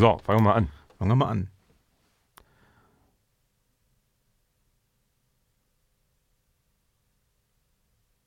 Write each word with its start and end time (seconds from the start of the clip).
So, 0.00 0.16
fangen 0.24 0.38
wir 0.38 0.44
mal 0.44 0.54
an. 0.54 0.68
Fangen 0.98 1.10
wir 1.10 1.14
mal 1.14 1.28
an. 1.28 1.48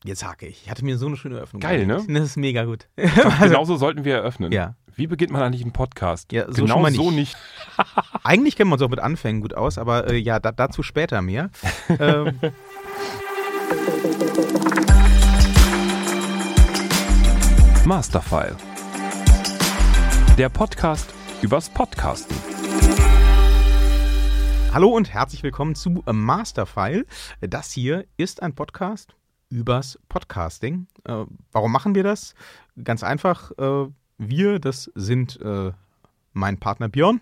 Jetzt 0.03 0.23
hake 0.23 0.45
ich. 0.45 0.65
Ich 0.65 0.69
hatte 0.69 0.85
mir 0.85 0.99
so 0.99 1.07
eine 1.07 1.17
schöne 1.17 1.37
Eröffnung. 1.37 1.61
Geil, 1.61 1.87
ne? 1.87 2.05
Das 2.07 2.25
ist 2.25 2.37
mega 2.37 2.65
gut. 2.65 2.87
Genauso 2.95 3.75
sollten 3.77 4.05
wir 4.05 4.13
eröffnen. 4.13 4.51
Ja. 4.51 4.75
Wie 4.93 5.07
beginnt 5.07 5.31
man 5.31 5.41
eigentlich 5.41 5.63
einen 5.63 5.73
Podcast? 5.73 6.31
Ja, 6.31 6.45
so 6.45 6.61
genau 6.61 6.79
mal 6.79 6.91
so 6.91 7.09
nicht. 7.09 7.35
nicht. 7.35 7.87
Eigentlich 8.23 8.55
kennen 8.55 8.69
wir 8.69 8.75
uns 8.75 8.83
auch 8.83 8.89
mit 8.89 8.99
Anfängen 8.99 9.41
gut 9.41 9.55
aus, 9.55 9.79
aber 9.79 10.11
äh, 10.11 10.17
ja, 10.17 10.39
da, 10.39 10.51
dazu 10.51 10.83
später 10.83 11.23
mehr. 11.23 11.49
ähm, 11.99 12.37
Masterfile. 17.83 18.57
Der 20.37 20.49
Podcast 20.49 21.11
übers 21.43 21.69
Podcasten. 21.69 22.37
hallo 24.73 24.87
und 24.87 25.13
herzlich 25.13 25.43
willkommen 25.43 25.75
zu 25.75 26.01
Masterfile. 26.09 27.05
Das 27.41 27.73
hier 27.73 28.05
ist 28.15 28.41
ein 28.41 28.55
Podcast 28.55 29.13
übers 29.49 29.99
Podcasting. 30.07 30.87
Äh, 31.03 31.25
warum 31.51 31.71
machen 31.73 31.95
wir 31.95 32.03
das? 32.03 32.33
Ganz 32.81 33.03
einfach. 33.03 33.51
Äh, 33.57 33.87
wir, 34.17 34.59
das 34.59 34.89
sind 34.95 35.37
äh, 35.41 35.73
mein 36.31 36.59
Partner 36.61 36.87
Björn 36.87 37.19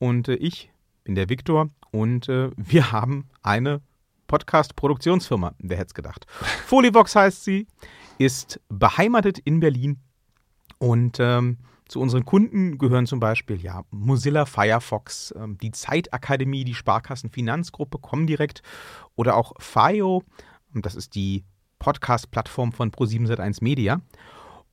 und 0.00 0.26
ich 0.26 0.72
bin 1.04 1.14
der 1.14 1.28
Viktor 1.28 1.70
und 1.92 2.26
wir 2.26 2.90
haben 2.90 3.28
eine 3.42 3.80
Podcast-Produktionsfirma. 4.26 5.54
Wer 5.58 5.76
hätte 5.76 5.88
es 5.88 5.94
gedacht? 5.94 6.26
Folivox 6.66 7.14
heißt 7.14 7.44
sie, 7.44 7.68
ist 8.18 8.60
beheimatet 8.68 9.38
in 9.38 9.60
Berlin 9.60 10.00
und 10.78 11.18
ähm, 11.20 11.58
zu 11.92 12.00
unseren 12.00 12.24
Kunden 12.24 12.78
gehören 12.78 13.06
zum 13.06 13.20
Beispiel 13.20 13.60
ja, 13.60 13.84
Mozilla 13.90 14.46
Firefox, 14.46 15.34
ähm, 15.36 15.58
die 15.58 15.72
Zeitakademie, 15.72 16.64
die 16.64 16.74
Sparkassenfinanzgruppe 16.74 17.98
Comdirect 17.98 18.62
oder 19.14 19.36
auch 19.36 19.52
FIO. 19.60 20.24
Das 20.74 20.94
ist 20.94 21.14
die 21.14 21.44
Podcast-Plattform 21.78 22.72
von 22.72 22.90
Pro7 22.90 23.62
Media. 23.62 24.00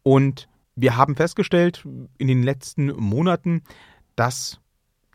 Und 0.02 0.48
wir 0.76 0.96
haben 0.96 1.18
festgestellt 1.18 1.86
in 2.18 2.28
den 2.28 2.42
letzten 2.42 2.88
Monaten, 2.88 3.64
dass 4.16 4.62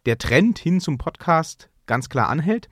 der 0.04 0.18
Trend 0.18 0.58
hin 0.58 0.80
zum 0.80 0.98
Podcast 0.98 1.70
ganz 1.86 2.10
klar 2.10 2.28
anhält, 2.28 2.68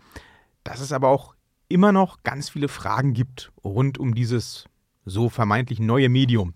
dass 0.63 0.81
es 0.81 0.93
aber 0.93 1.09
auch 1.09 1.35
immer 1.69 1.93
noch 1.93 2.23
ganz 2.23 2.51
viele 2.51 2.69
Fragen 2.69 3.15
gibt 3.15 3.51
rund 3.65 3.97
um 3.97 4.15
dieses 4.15 4.67
so 5.07 5.31
vermeintlich 5.31 5.81
neue 5.81 6.11
Medium. 6.11 6.53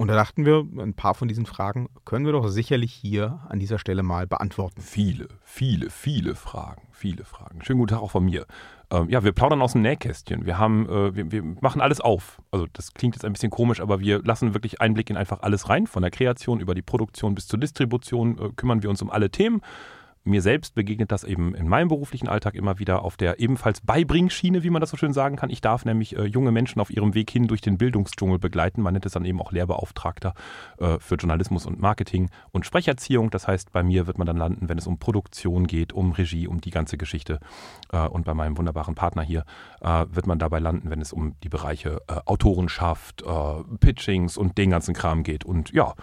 Und 0.00 0.06
da 0.06 0.14
dachten 0.14 0.46
wir, 0.46 0.64
ein 0.78 0.94
paar 0.94 1.14
von 1.14 1.26
diesen 1.26 1.44
Fragen 1.44 1.88
können 2.04 2.24
wir 2.24 2.32
doch 2.32 2.46
sicherlich 2.46 2.92
hier 2.92 3.40
an 3.48 3.58
dieser 3.58 3.80
Stelle 3.80 4.04
mal 4.04 4.28
beantworten. 4.28 4.80
Viele, 4.80 5.26
viele, 5.42 5.90
viele 5.90 6.36
Fragen. 6.36 6.82
Viele 6.92 7.24
Fragen. 7.24 7.64
Schönen 7.64 7.80
guten 7.80 7.94
Tag 7.94 8.02
auch 8.02 8.12
von 8.12 8.24
mir. 8.24 8.46
Ähm, 8.92 9.10
ja, 9.10 9.24
wir 9.24 9.32
plaudern 9.32 9.60
aus 9.60 9.72
dem 9.72 9.82
Nähkästchen. 9.82 10.46
Wir 10.46 10.56
haben, 10.56 10.88
äh, 10.88 11.16
wir, 11.16 11.32
wir 11.32 11.42
machen 11.60 11.80
alles 11.80 12.00
auf. 12.00 12.40
Also 12.52 12.68
das 12.72 12.94
klingt 12.94 13.16
jetzt 13.16 13.24
ein 13.24 13.32
bisschen 13.32 13.50
komisch, 13.50 13.80
aber 13.80 13.98
wir 13.98 14.22
lassen 14.22 14.54
wirklich 14.54 14.80
Einblick 14.80 15.10
in 15.10 15.16
einfach 15.16 15.40
alles 15.42 15.68
rein. 15.68 15.88
Von 15.88 16.02
der 16.02 16.12
Kreation 16.12 16.60
über 16.60 16.76
die 16.76 16.82
Produktion 16.82 17.34
bis 17.34 17.48
zur 17.48 17.58
Distribution 17.58 18.38
äh, 18.38 18.50
kümmern 18.54 18.84
wir 18.84 18.90
uns 18.90 19.02
um 19.02 19.10
alle 19.10 19.30
Themen. 19.30 19.62
Mir 20.24 20.42
selbst 20.42 20.74
begegnet 20.74 21.12
das 21.12 21.24
eben 21.24 21.54
in 21.54 21.68
meinem 21.68 21.88
beruflichen 21.88 22.28
Alltag 22.28 22.54
immer 22.54 22.78
wieder 22.78 23.02
auf 23.02 23.16
der 23.16 23.40
ebenfalls 23.40 23.80
Beibringschiene, 23.80 24.62
wie 24.62 24.70
man 24.70 24.80
das 24.80 24.90
so 24.90 24.96
schön 24.96 25.12
sagen 25.12 25.36
kann. 25.36 25.50
Ich 25.50 25.60
darf 25.60 25.84
nämlich 25.84 26.16
äh, 26.16 26.24
junge 26.24 26.52
Menschen 26.52 26.80
auf 26.80 26.90
ihrem 26.90 27.14
Weg 27.14 27.30
hin 27.30 27.46
durch 27.46 27.60
den 27.60 27.78
Bildungsdschungel 27.78 28.38
begleiten. 28.38 28.82
Man 28.82 28.92
nennt 28.92 29.06
es 29.06 29.12
dann 29.12 29.24
eben 29.24 29.40
auch 29.40 29.52
Lehrbeauftragter 29.52 30.34
äh, 30.78 30.98
für 30.98 31.14
Journalismus 31.14 31.66
und 31.66 31.80
Marketing 31.80 32.28
und 32.50 32.66
Sprecherziehung. 32.66 33.30
Das 33.30 33.48
heißt, 33.48 33.72
bei 33.72 33.82
mir 33.82 34.06
wird 34.06 34.18
man 34.18 34.26
dann 34.26 34.36
landen, 34.36 34.68
wenn 34.68 34.78
es 34.78 34.86
um 34.86 34.98
Produktion 34.98 35.66
geht, 35.66 35.92
um 35.92 36.12
Regie, 36.12 36.46
um 36.46 36.60
die 36.60 36.70
ganze 36.70 36.98
Geschichte. 36.98 37.40
Äh, 37.92 38.06
und 38.06 38.24
bei 38.24 38.34
meinem 38.34 38.58
wunderbaren 38.58 38.94
Partner 38.94 39.22
hier 39.22 39.44
äh, 39.80 40.04
wird 40.10 40.26
man 40.26 40.38
dabei 40.38 40.58
landen, 40.58 40.90
wenn 40.90 41.00
es 41.00 41.12
um 41.12 41.36
die 41.42 41.48
Bereiche 41.48 42.02
äh, 42.08 42.20
Autorenschaft, 42.26 43.22
äh, 43.22 43.76
Pitchings 43.80 44.36
und 44.36 44.58
den 44.58 44.70
ganzen 44.70 44.94
Kram 44.94 45.22
geht. 45.22 45.44
Und 45.44 45.72
ja, 45.72 45.94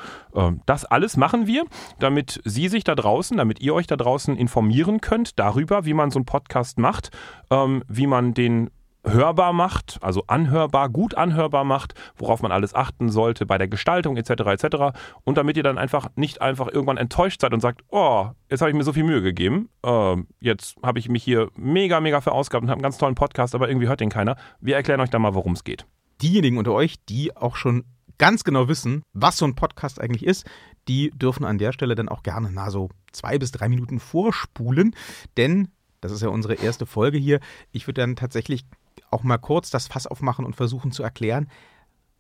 das 0.66 0.86
alles 0.86 1.18
machen 1.18 1.48
wir, 1.48 1.66
damit 2.00 2.42
Sie 2.44 2.68
sich 2.68 2.84
da 2.84 2.96
draußen, 2.96 3.38
damit 3.38 3.62
ihr 3.62 3.74
euch 3.74 3.88
da 3.88 3.96
draußen 3.96 4.05
informieren 4.38 5.02
könnt 5.02 5.40
darüber, 5.40 5.86
wie 5.86 5.94
man 5.94 6.12
so 6.12 6.20
einen 6.20 6.26
Podcast 6.26 6.80
macht, 6.80 7.10
ähm, 7.50 7.84
wie 7.88 8.08
man 8.08 8.34
den 8.34 8.70
hörbar 9.08 9.54
macht, 9.54 9.98
also 10.02 10.24
anhörbar, 10.28 10.90
gut 10.90 11.16
anhörbar 11.16 11.64
macht, 11.64 11.94
worauf 12.18 12.42
man 12.42 12.52
alles 12.52 12.74
achten 12.74 13.10
sollte 13.10 13.46
bei 13.46 13.58
der 13.58 13.68
Gestaltung 13.68 14.18
etc. 14.18 14.30
etc. 14.30 14.98
Und 15.24 15.38
damit 15.38 15.58
ihr 15.58 15.64
dann 15.64 15.78
einfach 15.78 16.10
nicht 16.16 16.42
einfach 16.42 16.68
irgendwann 16.68 16.98
enttäuscht 16.98 17.42
seid 17.42 17.54
und 17.54 17.60
sagt, 17.60 17.82
oh, 17.90 18.28
jetzt 18.50 18.62
habe 18.62 18.72
ich 18.72 18.78
mir 18.78 18.84
so 18.84 18.94
viel 18.94 19.04
Mühe 19.04 19.22
gegeben, 19.22 19.70
äh, 19.84 20.16
jetzt 20.40 20.76
habe 20.84 21.00
ich 21.00 21.10
mich 21.10 21.24
hier 21.24 21.50
mega, 21.56 22.00
mega 22.00 22.22
verausgabt 22.22 22.64
und 22.64 22.70
habe 22.70 22.78
einen 22.78 22.84
ganz 22.84 22.98
tollen 22.98 23.16
Podcast, 23.16 23.56
aber 23.56 23.70
irgendwie 23.70 23.88
hört 23.88 24.00
den 24.00 24.10
keiner. 24.10 24.36
Wir 24.60 24.76
erklären 24.76 25.02
euch 25.02 25.10
da 25.10 25.20
mal, 25.20 25.36
worum 25.36 25.54
es 25.54 25.64
geht. 25.64 25.86
Diejenigen 26.22 26.58
unter 26.58 26.72
euch, 26.72 26.96
die 27.06 27.36
auch 27.36 27.56
schon 27.56 27.84
ganz 28.18 28.44
genau 28.44 28.68
wissen, 28.68 29.04
was 29.14 29.38
so 29.38 29.46
ein 29.46 29.56
Podcast 29.56 30.00
eigentlich 30.00 30.26
ist, 30.26 30.46
die 30.88 31.12
dürfen 31.12 31.46
an 31.46 31.58
der 31.58 31.72
Stelle 31.72 31.96
dann 31.96 32.10
auch 32.10 32.24
gerne 32.24 32.50
na 32.52 32.70
so 32.70 32.90
zwei 33.12 33.38
bis 33.38 33.52
drei 33.52 33.70
Minuten 33.70 34.00
vorspulen, 34.00 34.96
denn 35.38 35.70
das 36.02 36.12
ist 36.12 36.22
ja 36.22 36.30
unsere 36.30 36.56
erste 36.56 36.86
Folge 36.86 37.18
hier. 37.18 37.40
Ich 37.72 37.88
würde 37.88 38.02
dann 38.02 38.16
tatsächlich 38.16 38.66
auch 39.10 39.24
mal 39.24 39.38
kurz 39.38 39.72
das 39.72 39.88
Fass 39.88 40.06
aufmachen 40.06 40.46
und 40.46 40.56
versuchen 40.56 40.92
zu 40.92 41.02
erklären, 41.02 41.50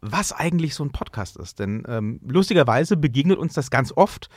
was 0.01 0.31
eigentlich 0.31 0.75
so 0.75 0.83
ein 0.83 0.91
Podcast 0.91 1.37
ist. 1.37 1.59
Denn 1.59 1.83
ähm, 1.87 2.19
lustigerweise 2.23 2.97
begegnet 2.97 3.37
uns 3.37 3.53
das 3.53 3.69
ganz 3.69 3.91
oft, 3.95 4.29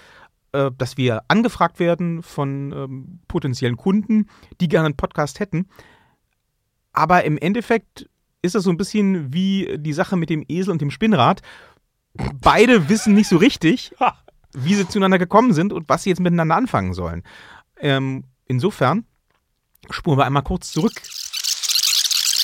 äh, 0.53 0.71
dass 0.77 0.97
wir 0.97 1.23
angefragt 1.29 1.79
werden 1.79 2.23
von 2.23 2.73
ähm, 2.73 3.21
potenziellen 3.29 3.77
Kunden, 3.77 4.29
die 4.61 4.69
gerne 4.69 4.87
einen 4.87 4.97
Podcast 4.97 5.41
hätten. 5.41 5.69
Aber 6.93 7.25
im 7.25 7.39
Endeffekt 7.39 8.09
ist 8.43 8.55
das 8.55 8.65
so 8.65 8.71
ein 8.71 8.77
bisschen 8.77 9.33
wie 9.33 9.77
die 9.79 9.93
Sache 9.93 10.17
mit 10.17 10.31
dem 10.31 10.45
Esel 10.49 10.73
und 10.73 10.81
dem 10.81 10.91
Spinnrad. 10.91 11.43
Beide 12.41 12.89
wissen 12.89 13.15
nicht 13.15 13.29
so 13.29 13.37
richtig, 13.37 13.93
wie 14.53 14.75
sie 14.75 14.89
zueinander 14.89 15.19
gekommen 15.19 15.53
sind 15.53 15.73
und 15.73 15.89
was 15.89 16.03
sie 16.03 16.11
jetzt 16.11 16.21
miteinander 16.21 16.57
anfangen 16.57 16.95
sollen. 16.95 17.23
Ähm, 17.81 18.25
insofern 18.47 19.05
spuren 19.91 20.19
wir 20.19 20.27
einmal 20.27 20.43
kurz 20.43 20.73
zurück 20.73 21.01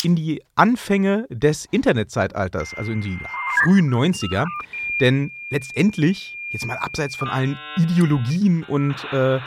in 0.05 0.17
die 0.17 0.43
Anfänge 0.55 1.27
des 1.31 1.65
Internetzeitalters, 1.65 2.75
also 2.75 2.93
in 2.93 3.01
die 3.01 3.19
frühen 3.63 3.93
90er. 3.93 4.45
Denn 5.01 5.33
letztendlich, 5.51 6.39
jetzt 6.51 6.67
mal 6.67 6.77
abseits 6.77 7.17
von 7.17 7.29
allen 7.29 7.59
Ideologien 7.77 8.65
und 8.65 9.03
äh, 9.13 9.41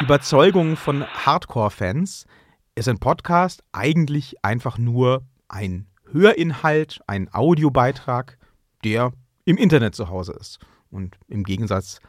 Überzeugungen 0.00 0.76
von 0.76 1.04
Hardcore-Fans, 1.06 2.26
ist 2.74 2.88
ein 2.88 2.98
Podcast 2.98 3.62
eigentlich 3.72 4.44
einfach 4.44 4.78
nur 4.78 5.22
ein 5.48 5.86
Hörinhalt, 6.12 7.00
ein 7.06 7.32
Audiobeitrag, 7.32 8.38
der 8.84 9.12
im 9.44 9.56
Internet 9.56 9.94
zu 9.94 10.08
Hause 10.08 10.32
ist. 10.32 10.58
Und 10.90 11.16
im 11.28 11.44
Gegensatz 11.44 12.00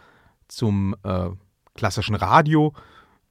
zum 0.47 0.95
äh, 1.03 1.29
klassischen 1.73 2.15
Radio 2.15 2.73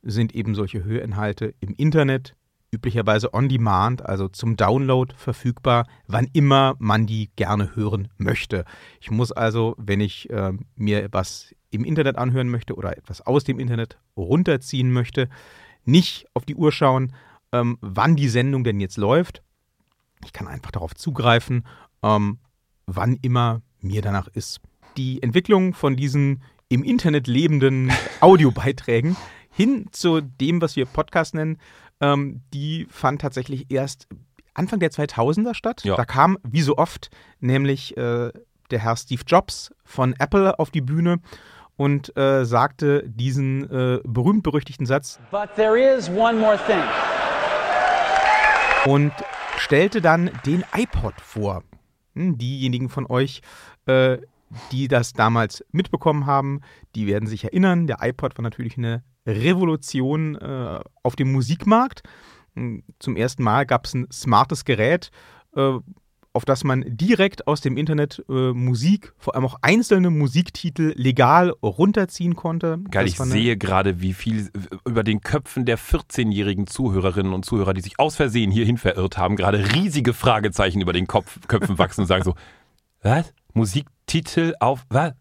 sind 0.02 0.34
eben 0.34 0.54
solche 0.54 0.84
Hörinhalte 0.84 1.54
im 1.60 1.74
Internet 1.74 2.34
üblicherweise 2.72 3.34
on 3.34 3.48
demand, 3.48 4.04
also 4.04 4.28
zum 4.28 4.56
Download 4.56 5.14
verfügbar, 5.14 5.86
wann 6.06 6.26
immer 6.32 6.74
man 6.78 7.06
die 7.06 7.30
gerne 7.36 7.76
hören 7.76 8.08
möchte. 8.16 8.64
Ich 9.00 9.10
muss 9.10 9.30
also, 9.30 9.74
wenn 9.78 10.00
ich 10.00 10.30
äh, 10.30 10.52
mir 10.74 11.08
was 11.12 11.54
im 11.70 11.84
Internet 11.84 12.16
anhören 12.16 12.48
möchte 12.48 12.74
oder 12.74 12.96
etwas 12.96 13.20
aus 13.20 13.44
dem 13.44 13.58
Internet 13.58 13.98
runterziehen 14.16 14.90
möchte, 14.90 15.28
nicht 15.84 16.26
auf 16.34 16.46
die 16.46 16.54
Uhr 16.54 16.72
schauen, 16.72 17.12
ähm, 17.52 17.76
wann 17.80 18.16
die 18.16 18.28
Sendung 18.28 18.64
denn 18.64 18.80
jetzt 18.80 18.96
läuft. 18.96 19.42
Ich 20.24 20.32
kann 20.32 20.48
einfach 20.48 20.70
darauf 20.70 20.94
zugreifen, 20.94 21.66
ähm, 22.02 22.38
wann 22.86 23.16
immer 23.22 23.62
mir 23.80 24.02
danach 24.02 24.28
ist. 24.28 24.60
Die 24.96 25.22
Entwicklung 25.22 25.74
von 25.74 25.96
diesen 25.96 26.42
im 26.68 26.84
Internet 26.84 27.26
lebenden 27.26 27.92
Audiobeiträgen 28.20 29.16
hin 29.50 29.88
zu 29.92 30.20
dem, 30.20 30.62
was 30.62 30.76
wir 30.76 30.86
Podcast 30.86 31.34
nennen, 31.34 31.58
ähm, 32.00 32.42
die 32.52 32.86
fand 32.90 33.20
tatsächlich 33.20 33.70
erst 33.70 34.08
Anfang 34.54 34.80
der 34.80 34.90
2000er 34.90 35.54
statt. 35.54 35.84
Ja. 35.84 35.96
Da 35.96 36.04
kam, 36.04 36.38
wie 36.42 36.62
so 36.62 36.76
oft, 36.76 37.10
nämlich 37.40 37.96
äh, 37.96 38.32
der 38.70 38.78
Herr 38.78 38.96
Steve 38.96 39.22
Jobs 39.26 39.70
von 39.84 40.14
Apple 40.18 40.58
auf 40.58 40.70
die 40.70 40.80
Bühne 40.80 41.18
und 41.76 42.16
äh, 42.16 42.44
sagte 42.44 43.04
diesen 43.06 43.70
äh, 43.70 44.00
berühmt-berüchtigten 44.04 44.86
Satz 44.86 45.20
But 45.30 45.54
there 45.56 45.78
is 45.78 46.08
one 46.08 46.38
more 46.38 46.58
thing. 46.66 46.82
und 48.86 49.12
stellte 49.62 50.00
dann 50.00 50.30
den 50.44 50.64
iPod 50.74 51.14
vor. 51.20 51.62
Hm, 52.14 52.36
diejenigen 52.36 52.88
von 52.88 53.06
euch, 53.06 53.42
äh, 53.86 54.18
die 54.70 54.88
das 54.88 55.12
damals 55.12 55.64
mitbekommen 55.70 56.26
haben, 56.26 56.60
die 56.94 57.06
werden 57.06 57.28
sich 57.28 57.44
erinnern, 57.44 57.86
der 57.86 57.98
iPod 58.02 58.36
war 58.36 58.42
natürlich 58.42 58.76
eine 58.76 59.02
Revolution 59.24 60.34
äh, 60.34 60.80
auf 61.02 61.16
dem 61.16 61.32
Musikmarkt. 61.32 62.02
Hm, 62.54 62.82
Zum 62.98 63.16
ersten 63.16 63.44
Mal 63.44 63.64
gab 63.64 63.86
es 63.86 63.94
ein 63.94 64.08
smartes 64.10 64.64
Gerät, 64.64 65.10
äh, 65.56 65.78
auf 66.34 66.44
das 66.44 66.64
man 66.64 66.84
direkt 66.86 67.46
aus 67.46 67.60
dem 67.60 67.76
Internet 67.76 68.24
äh, 68.28 68.52
Musik, 68.52 69.12
vor 69.18 69.34
allem 69.34 69.44
auch 69.44 69.56
einzelne 69.60 70.10
Musiktitel 70.10 70.94
legal 70.96 71.50
runterziehen 71.62 72.36
konnte. 72.36 72.78
Geil, 72.90 73.06
ich 73.06 73.18
sehe 73.18 73.56
gerade, 73.56 74.00
wie 74.00 74.14
viel 74.14 74.50
über 74.86 75.04
den 75.04 75.20
Köpfen 75.20 75.66
der 75.66 75.78
14-jährigen 75.78 76.66
Zuhörerinnen 76.66 77.32
und 77.32 77.44
Zuhörer, 77.44 77.74
die 77.74 77.82
sich 77.82 77.98
aus 77.98 78.16
Versehen 78.16 78.50
hierhin 78.50 78.78
verirrt 78.78 79.18
haben, 79.18 79.36
gerade 79.36 79.74
riesige 79.74 80.14
Fragezeichen 80.14 80.80
über 80.80 80.92
den 80.92 81.06
Kopf, 81.06 81.38
Köpfen 81.48 81.78
wachsen 81.78 82.02
und 82.02 82.06
sagen 82.06 82.24
so, 82.24 82.34
was? 83.02 83.32
Musiktitel 83.52 84.54
auf, 84.60 84.86
was? 84.88 85.12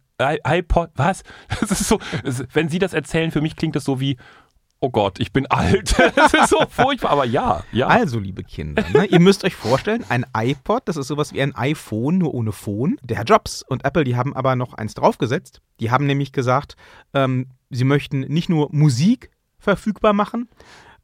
IPod, 0.47 0.91
was? 0.95 1.23
Das 1.59 1.71
ist 1.71 1.87
so, 1.87 1.99
wenn 2.53 2.69
Sie 2.69 2.79
das 2.79 2.93
erzählen, 2.93 3.31
für 3.31 3.41
mich 3.41 3.55
klingt 3.55 3.75
das 3.75 3.83
so 3.83 3.99
wie, 3.99 4.17
oh 4.81 4.89
Gott, 4.89 5.19
ich 5.19 5.31
bin 5.31 5.45
alt. 5.47 5.95
Das 6.15 6.33
ist 6.33 6.49
so 6.49 6.59
furchtbar, 6.69 7.11
aber 7.11 7.25
ja, 7.25 7.63
ja. 7.71 7.87
Also, 7.87 8.19
liebe 8.19 8.43
Kinder, 8.43 8.83
ne, 8.93 9.05
ihr 9.05 9.19
müsst 9.19 9.45
euch 9.45 9.55
vorstellen, 9.55 10.03
ein 10.09 10.25
iPod, 10.35 10.83
das 10.85 10.97
ist 10.97 11.07
sowas 11.07 11.31
wie 11.31 11.41
ein 11.41 11.55
iPhone, 11.55 12.17
nur 12.17 12.33
ohne 12.33 12.51
Phone. 12.51 12.97
Der 13.03 13.17
Herr 13.17 13.25
Jobs 13.25 13.63
und 13.63 13.85
Apple, 13.85 14.03
die 14.03 14.15
haben 14.15 14.35
aber 14.35 14.55
noch 14.55 14.73
eins 14.73 14.93
draufgesetzt. 14.93 15.61
Die 15.79 15.91
haben 15.91 16.05
nämlich 16.05 16.33
gesagt, 16.33 16.75
ähm, 17.13 17.47
sie 17.69 17.85
möchten 17.85 18.21
nicht 18.21 18.49
nur 18.49 18.69
Musik 18.71 19.31
verfügbar 19.57 20.13
machen 20.13 20.49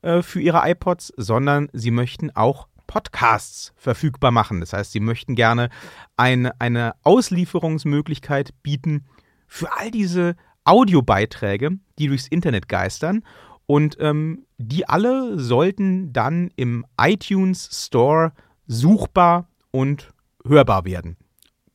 äh, 0.02 0.22
für 0.22 0.42
ihre 0.42 0.70
iPods, 0.70 1.14
sondern 1.16 1.70
sie 1.74 1.92
möchten 1.92 2.36
auch 2.36 2.68
Podcasts 2.88 3.74
verfügbar 3.76 4.32
machen. 4.32 4.60
Das 4.60 4.74
heißt, 4.74 4.92
sie 4.92 5.00
möchten 5.00 5.36
gerne 5.36 5.70
ein, 6.16 6.50
eine 6.60 6.96
Auslieferungsmöglichkeit 7.04 8.54
bieten 8.64 9.06
für 9.48 9.74
all 9.78 9.92
diese 9.92 10.36
Audiobeiträge, 10.64 11.78
die 11.98 12.08
durchs 12.08 12.28
Internet 12.28 12.68
geistern. 12.68 13.24
Und 13.68 13.98
ähm, 14.00 14.46
die 14.58 14.88
alle 14.88 15.38
sollten 15.40 16.14
dann 16.14 16.52
im 16.56 16.86
iTunes 17.00 17.70
Store 17.86 18.32
suchbar 18.66 19.48
und 19.72 20.10
hörbar 20.46 20.86
werden. 20.86 21.18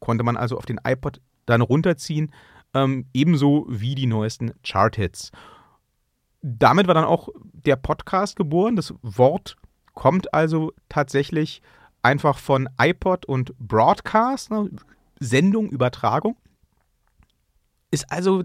Konnte 0.01 0.25
man 0.25 0.37
also 0.37 0.57
auf 0.57 0.67
den 0.67 0.81
iPod 0.85 1.21
dann 1.47 1.61
runterziehen, 1.61 2.33
ähm, 2.75 3.07
ebenso 3.13 3.67
wie 3.69 3.95
die 3.95 4.07
neuesten 4.07 4.53
Chart-Hits. 4.65 5.31
Damit 6.41 6.87
war 6.89 6.95
dann 6.95 7.05
auch 7.05 7.29
der 7.53 7.77
Podcast 7.77 8.37
geboren. 8.37 8.75
Das 8.75 8.95
Wort 9.03 9.57
kommt 9.95 10.33
also 10.35 10.73
tatsächlich 10.89 11.63
einfach 12.03 12.39
von 12.39 12.69
iPod 12.81 13.27
und 13.27 13.57
Broadcast, 13.59 14.51
ne? 14.51 14.71
Sendung, 15.21 15.71
Übertragung. 15.71 16.37
Ist 17.93 18.11
also, 18.11 18.43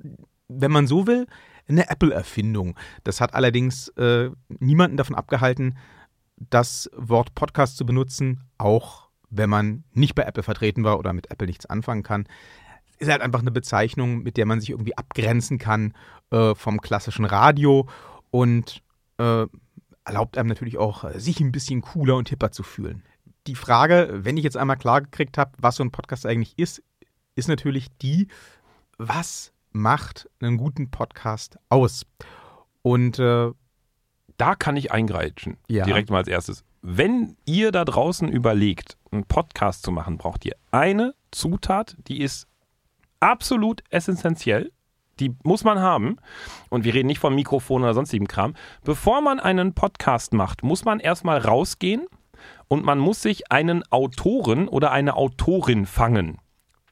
wenn 0.48 0.72
man 0.72 0.86
so 0.86 1.08
will, 1.08 1.26
eine 1.68 1.90
Apple-Erfindung. 1.90 2.78
Das 3.04 3.22
hat 3.22 3.34
allerdings 3.34 3.90
äh, 3.90 4.30
niemanden 4.60 4.98
davon 4.98 5.16
abgehalten, 5.16 5.78
das 6.38 6.90
Wort 6.96 7.36
Podcast 7.36 7.78
zu 7.78 7.86
benutzen, 7.86 8.44
auch 8.58 9.10
wenn 9.30 9.50
man 9.50 9.84
nicht 9.94 10.16
bei 10.16 10.24
Apple 10.24 10.44
vertreten 10.44 10.84
war 10.84 11.00
oder 11.00 11.14
mit 11.14 11.32
Apple 11.32 11.48
nichts 11.48 11.66
anfangen 11.66 12.04
kann. 12.04 12.28
Ist 13.00 13.12
halt 13.12 13.22
einfach 13.22 13.42
eine 13.42 13.52
Bezeichnung, 13.52 14.24
mit 14.24 14.38
der 14.38 14.46
man 14.46 14.60
sich 14.60 14.70
irgendwie 14.70 14.98
abgrenzen 14.98 15.58
kann 15.58 15.94
äh, 16.32 16.56
vom 16.56 16.82
klassischen 16.82 17.26
Radio 17.26 17.88
und 18.32 18.82
äh, 19.18 19.46
erlaubt 20.06 20.38
einem 20.38 20.50
natürlich 20.50 20.78
auch, 20.78 21.04
äh, 21.04 21.20
sich 21.20 21.40
ein 21.40 21.52
bisschen 21.52 21.82
cooler 21.82 22.16
und 22.16 22.30
hipper 22.30 22.52
zu 22.52 22.64
fühlen. 22.64 23.04
Die 23.46 23.56
Frage, 23.56 24.10
wenn 24.14 24.38
ich 24.38 24.44
jetzt 24.44 24.58
einmal 24.58 24.78
klar 24.78 25.02
gekriegt 25.02 25.38
habe, 25.38 25.52
was 25.58 25.76
so 25.76 25.84
ein 25.84 25.92
Podcast 25.92 26.26
eigentlich 26.26 26.58
ist, 26.58 26.82
ist 27.36 27.48
natürlich 27.48 27.88
die, 28.02 28.28
was 28.98 29.54
macht 29.78 30.30
einen 30.42 30.58
guten 30.58 30.90
Podcast 30.92 31.58
aus? 31.70 32.06
Und 32.82 33.20
äh, 33.20 33.52
da 34.38 34.56
kann 34.56 34.76
ich 34.76 34.92
eingreitschen. 34.92 35.58
Ja. 35.68 35.86
Direkt 35.86 36.10
mal 36.10 36.18
als 36.18 36.28
erstes. 36.28 36.64
Wenn 36.82 37.36
ihr 37.46 37.72
da 37.72 37.86
draußen 37.86 38.30
überlegt, 38.30 38.98
einen 39.12 39.26
Podcast 39.26 39.84
zu 39.84 39.92
machen, 39.92 40.18
braucht 40.18 40.46
ihr 40.46 40.56
eine 40.72 41.14
Zutat, 41.32 41.96
die 42.08 42.22
ist 42.22 42.48
absolut 43.20 43.84
essentiell. 43.90 44.72
Die 45.20 45.36
muss 45.44 45.64
man 45.64 45.80
haben. 45.80 46.18
Und 46.70 46.84
wir 46.84 46.94
reden 46.94 47.08
nicht 47.08 47.20
vom 47.20 47.34
Mikrofon 47.34 47.82
oder 47.82 47.96
sonstigem 47.96 48.28
Kram. 48.28 48.54
Bevor 48.84 49.22
man 49.22 49.40
einen 49.40 49.74
Podcast 49.74 50.34
macht, 50.34 50.64
muss 50.64 50.86
man 50.86 51.00
erstmal 51.00 51.40
rausgehen 51.40 52.06
und 52.68 52.86
man 52.86 53.00
muss 53.00 53.24
sich 53.24 53.52
einen 53.52 53.84
Autoren 53.92 54.68
oder 54.68 54.92
eine 54.92 55.16
Autorin 55.16 55.88
fangen. 55.88 56.38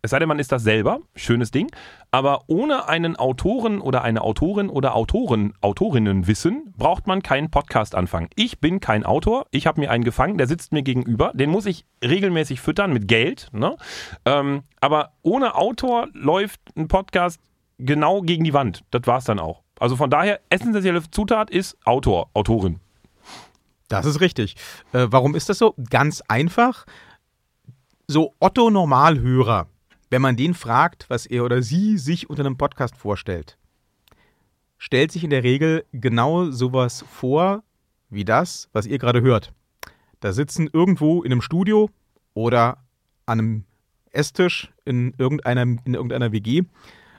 Es 0.05 0.11
sei 0.11 0.19
denn, 0.19 0.27
man 0.27 0.37
ist 0.37 0.51
das 0.51 0.61
selber, 0.61 0.99
schönes 1.15 1.49
Ding, 1.49 1.67
aber 2.11 2.43
ohne 2.45 2.87
einen 2.87 3.15
Autoren 3.15 3.81
oder 3.81 4.03
eine 4.03 4.21
Autorin 4.21 4.69
oder 4.69 4.95
Autoren, 4.95 5.55
Autorinnenwissen 5.61 6.75
braucht 6.77 7.07
man 7.07 7.23
keinen 7.23 7.49
Podcast 7.49 7.95
anfangen. 7.95 8.29
Ich 8.35 8.59
bin 8.59 8.79
kein 8.79 9.03
Autor, 9.03 9.47
ich 9.49 9.65
habe 9.65 9.81
mir 9.81 9.89
einen 9.89 10.03
gefangen, 10.03 10.37
der 10.37 10.45
sitzt 10.45 10.73
mir 10.73 10.83
gegenüber, 10.83 11.31
den 11.33 11.49
muss 11.49 11.65
ich 11.65 11.85
regelmäßig 12.03 12.61
füttern 12.61 12.93
mit 12.93 13.07
Geld, 13.07 13.49
ne? 13.51 13.77
ähm, 14.25 14.61
aber 14.79 15.13
ohne 15.23 15.55
Autor 15.55 16.07
läuft 16.13 16.59
ein 16.77 16.87
Podcast 16.87 17.39
genau 17.79 18.21
gegen 18.21 18.43
die 18.43 18.53
Wand. 18.53 18.83
Das 18.91 19.07
war's 19.07 19.25
dann 19.25 19.39
auch. 19.39 19.63
Also 19.79 19.95
von 19.95 20.11
daher, 20.11 20.39
essentielle 20.51 21.01
Zutat 21.09 21.49
ist 21.49 21.79
Autor, 21.83 22.29
Autorin. 22.35 22.79
Das 23.87 24.05
ist 24.05 24.21
richtig. 24.21 24.55
Äh, 24.93 25.07
warum 25.09 25.33
ist 25.33 25.49
das 25.49 25.57
so? 25.57 25.73
Ganz 25.89 26.21
einfach. 26.27 26.85
So 28.07 28.35
Otto 28.39 28.69
Normalhörer, 28.69 29.65
wenn 30.09 30.21
man 30.21 30.35
den 30.35 30.53
fragt, 30.53 31.09
was 31.09 31.25
er 31.25 31.43
oder 31.43 31.61
sie 31.61 31.97
sich 31.97 32.29
unter 32.29 32.45
einem 32.45 32.57
Podcast 32.57 32.95
vorstellt, 32.95 33.57
stellt 34.77 35.11
sich 35.11 35.23
in 35.23 35.29
der 35.29 35.43
Regel 35.43 35.85
genau 35.91 36.51
sowas 36.51 37.03
vor 37.09 37.63
wie 38.09 38.25
das, 38.25 38.69
was 38.73 38.85
ihr 38.85 38.99
gerade 38.99 39.21
hört. 39.21 39.53
Da 40.19 40.31
sitzen 40.33 40.69
irgendwo 40.71 41.23
in 41.23 41.31
einem 41.31 41.41
Studio 41.41 41.89
oder 42.33 42.83
an 43.25 43.39
einem 43.39 43.63
Esstisch 44.11 44.71
in 44.85 45.13
irgendeiner, 45.17 45.63
in 45.63 45.93
irgendeiner 45.93 46.31
WG 46.31 46.63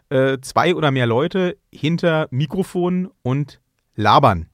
äh, 0.08 0.38
zwei 0.40 0.74
oder 0.74 0.90
mehr 0.90 1.06
Leute 1.06 1.58
hinter 1.72 2.28
Mikrofon 2.30 3.10
und 3.22 3.60
labern. 3.94 4.48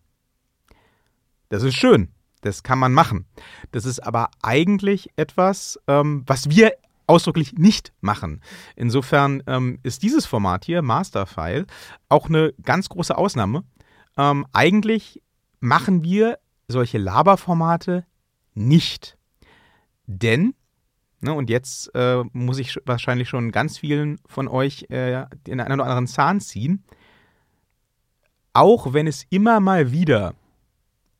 Das 1.48 1.62
ist 1.62 1.74
schön. 1.74 2.08
Das 2.40 2.62
kann 2.62 2.78
man 2.78 2.92
machen. 2.92 3.26
Das 3.70 3.84
ist 3.84 4.00
aber 4.00 4.30
eigentlich 4.42 5.10
etwas, 5.16 5.78
ähm, 5.86 6.24
was 6.26 6.50
wir 6.50 6.72
ausdrücklich 7.06 7.54
nicht 7.54 7.92
machen. 8.00 8.40
Insofern 8.76 9.42
ähm, 9.46 9.78
ist 9.82 10.02
dieses 10.02 10.26
Format 10.26 10.64
hier, 10.64 10.82
Masterfile, 10.82 11.66
auch 12.08 12.28
eine 12.28 12.52
ganz 12.62 12.88
große 12.88 13.16
Ausnahme. 13.16 13.64
Ähm, 14.16 14.46
eigentlich 14.52 15.22
machen 15.60 16.04
wir 16.04 16.38
solche 16.68 16.98
Laberformate 16.98 18.06
nicht. 18.54 19.16
Denn, 20.06 20.54
ne, 21.20 21.32
und 21.32 21.48
jetzt 21.50 21.94
äh, 21.94 22.22
muss 22.32 22.58
ich 22.58 22.72
sch- 22.72 22.82
wahrscheinlich 22.84 23.28
schon 23.28 23.52
ganz 23.52 23.78
vielen 23.78 24.20
von 24.26 24.48
euch 24.48 24.90
äh, 24.90 25.26
den 25.46 25.60
einen 25.60 25.80
oder 25.80 25.84
anderen 25.84 26.06
Zahn 26.06 26.40
ziehen, 26.40 26.84
auch 28.52 28.92
wenn 28.92 29.06
es 29.06 29.24
immer 29.30 29.60
mal 29.60 29.92
wieder 29.92 30.34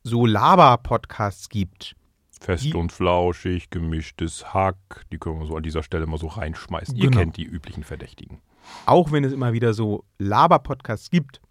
so 0.03 0.25
Laber-Podcasts 0.25 1.49
gibt, 1.49 1.95
Fest 2.43 2.65
Die- 2.65 2.73
und 2.73 2.91
flauschig, 2.91 3.69
gemischtes 3.69 4.53
Hack, 4.53 5.05
die 5.11 5.17
können 5.17 5.39
wir 5.39 5.45
so 5.47 5.55
an 5.55 5.63
dieser 5.63 5.81
Stelle 5.83 6.05
mal 6.05 6.17
so 6.17 6.27
reinschmeißen. 6.27 6.95
Ihr 6.95 7.05
Genau. 7.09 7.19
kennt 7.19 7.37
die 7.37 7.45
üblichen 7.45 7.83
Verdächtigen. 7.83 8.39
auch 8.85 9.11
wenn 9.11 9.23
es 9.25 9.33
immer 9.33 9.51
wieder 9.53 9.73
so 9.73 10.05
Laber-Podcasts 10.19 11.09
gibt, 11.09 11.41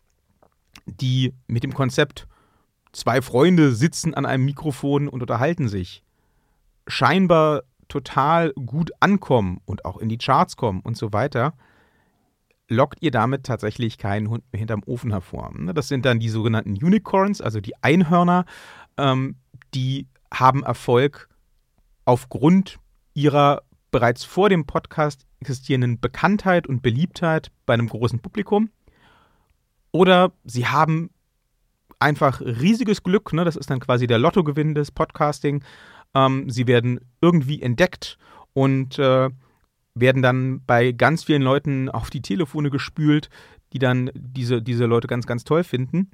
die 0.87 1.35
mit 1.47 1.63
dem 1.63 1.75
Konzept 1.75 2.27
zwei 2.93 3.21
Freunde 3.21 3.73
sitzen 3.73 4.15
an 4.15 4.25
einem 4.27 4.45
Mikrofon 4.47 5.09
und 5.09 5.21
unterhalten 5.23 5.69
sich, 5.69 6.03
scheinbar 6.87 7.63
total 7.89 8.53
gut 8.55 8.91
ankommen 9.01 9.61
und 9.67 9.85
auch 9.85 9.99
in 9.99 10.09
die 10.09 10.19
Charts 10.19 10.57
kommen 10.57 10.81
und 10.81 10.97
so 10.97 11.13
weiter, 11.13 11.53
lockt 12.69 13.03
ihr 13.03 13.11
damit 13.11 13.45
tatsächlich 13.45 13.99
keinen 13.99 14.31
Hund 14.31 14.45
mehr 14.51 14.59
hinterm 14.61 14.83
Ofen 14.87 15.11
hervor. 15.11 15.53
Ne, 15.55 15.75
Das 15.75 15.89
sind 15.89 16.07
dann 16.07 16.19
die 16.19 16.31
sogenannten 16.31 16.73
Unicorns, 16.83 17.41
also 17.43 17.61
die 17.61 17.75
Einhörner, 17.83 18.47
ähm, 18.97 19.37
die 19.75 20.07
haben 20.33 20.63
Erfolg 20.63 21.29
aufgrund 22.05 22.79
ihrer 23.15 23.63
bereits 23.91 24.25
vor 24.25 24.49
dem 24.49 24.67
Podcast 24.67 25.27
existierenden 25.41 26.01
Bekanntheit 26.01 26.67
und 26.67 26.83
Beliebtheit 26.83 27.51
bei 27.67 27.75
einem 27.75 27.89
großen 27.89 28.21
Publikum. 28.21 28.71
Oder 29.93 30.33
sie 30.45 30.67
haben 30.67 31.11
einfach 31.99 32.41
riesiges 32.41 33.03
Glück, 33.03 33.33
ne? 33.33 33.45
das 33.45 33.57
ist 33.57 33.71
dann 33.71 33.81
quasi 33.81 34.07
der 34.07 34.19
Lottogewinn 34.19 34.75
des 34.75 34.91
Podcasting. 34.91 35.63
Ähm, 36.15 36.49
sie 36.51 36.67
werden 36.67 37.01
irgendwie 37.21 37.63
entdeckt 37.63 38.19
und 38.55 38.99
äh, 38.99 39.31
werden 39.95 40.23
dann 40.23 40.65
bei 40.65 40.93
ganz 40.93 41.25
vielen 41.25 41.43
Leuten 41.43 41.89
auf 41.89 42.11
die 42.11 42.23
Telefone 42.23 42.71
gespült, 42.71 43.29
die 43.73 43.79
dann 43.79 44.11
diese, 44.15 44.63
diese 44.63 44.87
Leute 44.87 45.07
ganz, 45.07 45.27
ganz 45.27 45.45
toll 45.45 45.65
finden. 45.65 46.11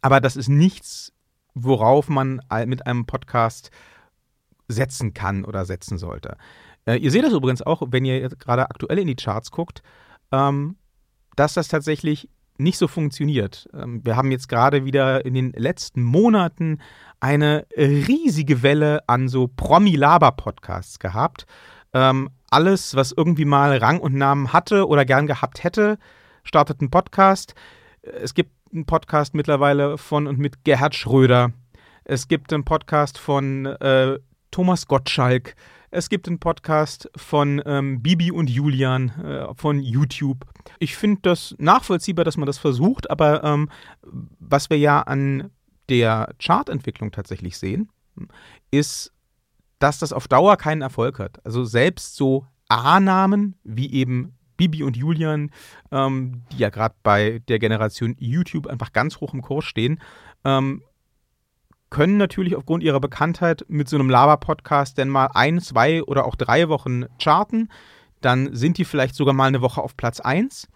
Aber 0.00 0.20
das 0.20 0.36
ist 0.36 0.48
nichts, 0.48 1.12
worauf 1.54 2.08
man 2.08 2.40
mit 2.66 2.86
einem 2.86 3.06
Podcast 3.06 3.70
setzen 4.68 5.14
kann 5.14 5.44
oder 5.44 5.64
setzen 5.64 5.98
sollte. 5.98 6.36
Äh, 6.86 6.96
ihr 6.96 7.10
seht 7.10 7.24
das 7.24 7.32
übrigens 7.32 7.62
auch, 7.62 7.82
wenn 7.90 8.04
ihr 8.04 8.28
gerade 8.28 8.70
aktuell 8.70 8.98
in 8.98 9.06
die 9.06 9.16
Charts 9.16 9.50
guckt, 9.50 9.82
ähm, 10.32 10.76
dass 11.36 11.54
das 11.54 11.68
tatsächlich 11.68 12.28
nicht 12.58 12.78
so 12.78 12.88
funktioniert. 12.88 13.68
Ähm, 13.74 14.04
wir 14.04 14.16
haben 14.16 14.30
jetzt 14.30 14.48
gerade 14.48 14.84
wieder 14.84 15.24
in 15.24 15.34
den 15.34 15.52
letzten 15.52 16.02
Monaten 16.02 16.80
eine 17.18 17.66
riesige 17.76 18.62
Welle 18.62 19.08
an 19.08 19.28
so 19.28 19.48
Promi-Laber-Podcasts 19.48 20.98
gehabt. 20.98 21.46
Ähm, 21.92 22.30
alles, 22.50 22.94
was 22.94 23.12
irgendwie 23.12 23.44
mal 23.44 23.76
Rang 23.78 24.00
und 24.00 24.14
Namen 24.14 24.52
hatte 24.52 24.86
oder 24.86 25.04
gern 25.04 25.26
gehabt 25.26 25.64
hätte, 25.64 25.98
startet 26.44 26.80
einen 26.80 26.90
Podcast. 26.90 27.54
Es 28.02 28.34
gibt 28.34 28.52
einen 28.72 28.86
Podcast 28.86 29.34
mittlerweile 29.34 29.98
von 29.98 30.26
und 30.26 30.38
mit 30.38 30.64
Gerhard 30.64 30.94
Schröder. 30.94 31.52
Es 32.04 32.28
gibt 32.28 32.52
einen 32.52 32.64
Podcast 32.64 33.18
von 33.18 33.66
äh, 33.66 34.18
Thomas 34.50 34.86
Gottschalk. 34.86 35.54
Es 35.90 36.08
gibt 36.08 36.28
einen 36.28 36.38
Podcast 36.38 37.10
von 37.16 37.60
ähm, 37.66 38.00
Bibi 38.00 38.30
und 38.30 38.48
Julian 38.48 39.10
äh, 39.20 39.54
von 39.54 39.80
YouTube. 39.80 40.46
Ich 40.78 40.96
finde 40.96 41.20
das 41.22 41.54
nachvollziehbar, 41.58 42.24
dass 42.24 42.36
man 42.36 42.46
das 42.46 42.58
versucht, 42.58 43.10
aber 43.10 43.44
ähm, 43.44 43.68
was 44.02 44.70
wir 44.70 44.78
ja 44.78 45.02
an 45.02 45.50
der 45.88 46.34
Chartentwicklung 46.38 47.10
tatsächlich 47.10 47.58
sehen, 47.58 47.90
ist, 48.70 49.12
dass 49.78 49.98
das 49.98 50.12
auf 50.12 50.28
Dauer 50.28 50.56
keinen 50.56 50.82
Erfolg 50.82 51.18
hat. 51.18 51.44
Also 51.44 51.64
selbst 51.64 52.16
so 52.16 52.46
A-Namen 52.68 53.56
wie 53.64 53.92
eben 53.92 54.38
Bibi 54.60 54.82
und 54.82 54.94
Julian, 54.94 55.50
ähm, 55.90 56.42
die 56.52 56.58
ja 56.58 56.68
gerade 56.68 56.94
bei 57.02 57.40
der 57.48 57.58
Generation 57.58 58.14
YouTube 58.18 58.66
einfach 58.66 58.92
ganz 58.92 59.18
hoch 59.18 59.32
im 59.32 59.40
Kurs 59.40 59.64
stehen, 59.64 60.00
ähm, 60.44 60.82
können 61.88 62.18
natürlich 62.18 62.56
aufgrund 62.56 62.82
ihrer 62.82 63.00
Bekanntheit 63.00 63.64
mit 63.68 63.88
so 63.88 63.96
einem 63.96 64.10
Lava-Podcast 64.10 64.98
denn 64.98 65.08
mal 65.08 65.30
ein, 65.32 65.62
zwei 65.62 66.02
oder 66.02 66.26
auch 66.26 66.36
drei 66.36 66.68
Wochen 66.68 67.06
charten. 67.18 67.70
Dann 68.20 68.54
sind 68.54 68.76
die 68.76 68.84
vielleicht 68.84 69.14
sogar 69.14 69.32
mal 69.32 69.46
eine 69.46 69.62
Woche 69.62 69.80
auf 69.80 69.96
Platz 69.96 70.20
1. 70.20 70.68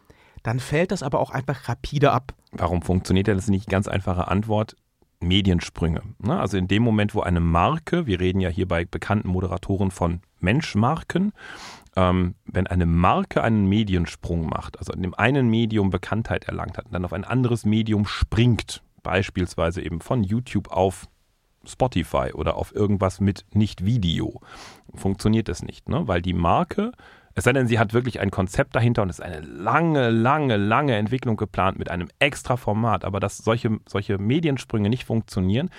Dann 0.42 0.60
fällt 0.60 0.90
das 0.90 1.02
aber 1.02 1.20
auch 1.20 1.30
einfach 1.30 1.68
rapide 1.68 2.10
ab. 2.12 2.32
Warum 2.52 2.80
funktioniert 2.80 3.28
das 3.28 3.48
nicht? 3.48 3.68
Ganz 3.68 3.86
einfache 3.86 4.28
Antwort. 4.28 4.76
Mediensprünge. 5.20 6.00
Ne? 6.18 6.40
Also 6.40 6.56
in 6.56 6.68
dem 6.68 6.82
Moment, 6.82 7.14
wo 7.14 7.20
eine 7.20 7.40
Marke, 7.40 8.06
wir 8.06 8.18
reden 8.18 8.40
ja 8.40 8.48
hier 8.48 8.66
bei 8.66 8.86
bekannten 8.86 9.28
Moderatoren 9.28 9.90
von 9.90 10.20
Menschmarken, 10.40 11.32
ähm, 11.96 12.34
wenn 12.44 12.66
eine 12.66 12.86
Marke 12.86 13.42
einen 13.42 13.66
Mediensprung 13.66 14.46
macht, 14.46 14.78
also 14.78 14.92
in 14.92 15.02
dem 15.02 15.14
einen 15.14 15.48
Medium 15.48 15.90
Bekanntheit 15.90 16.44
erlangt 16.44 16.76
hat 16.78 16.86
und 16.86 16.92
dann 16.92 17.04
auf 17.04 17.12
ein 17.12 17.24
anderes 17.24 17.64
Medium 17.64 18.06
springt, 18.06 18.82
beispielsweise 19.02 19.82
eben 19.82 20.00
von 20.00 20.24
YouTube 20.24 20.70
auf 20.70 21.06
Spotify 21.66 22.32
oder 22.34 22.56
auf 22.56 22.74
irgendwas 22.74 23.20
mit 23.20 23.44
Nicht-Video, 23.52 24.40
funktioniert 24.94 25.48
das 25.48 25.62
nicht, 25.62 25.88
ne? 25.88 26.06
weil 26.06 26.20
die 26.20 26.34
Marke, 26.34 26.92
es 27.34 27.44
sei 27.44 27.52
denn, 27.52 27.66
sie 27.66 27.78
hat 27.78 27.94
wirklich 27.94 28.20
ein 28.20 28.30
Konzept 28.30 28.76
dahinter 28.76 29.02
und 29.02 29.08
ist 29.08 29.22
eine 29.22 29.40
lange, 29.40 30.10
lange, 30.10 30.56
lange 30.56 30.96
Entwicklung 30.96 31.36
geplant 31.36 31.78
mit 31.78 31.90
einem 31.90 32.08
extra 32.18 32.56
Format, 32.56 33.04
aber 33.04 33.18
dass 33.18 33.38
solche, 33.38 33.78
solche 33.88 34.18
Mediensprünge 34.18 34.88
nicht 34.88 35.04
funktionieren, 35.04 35.70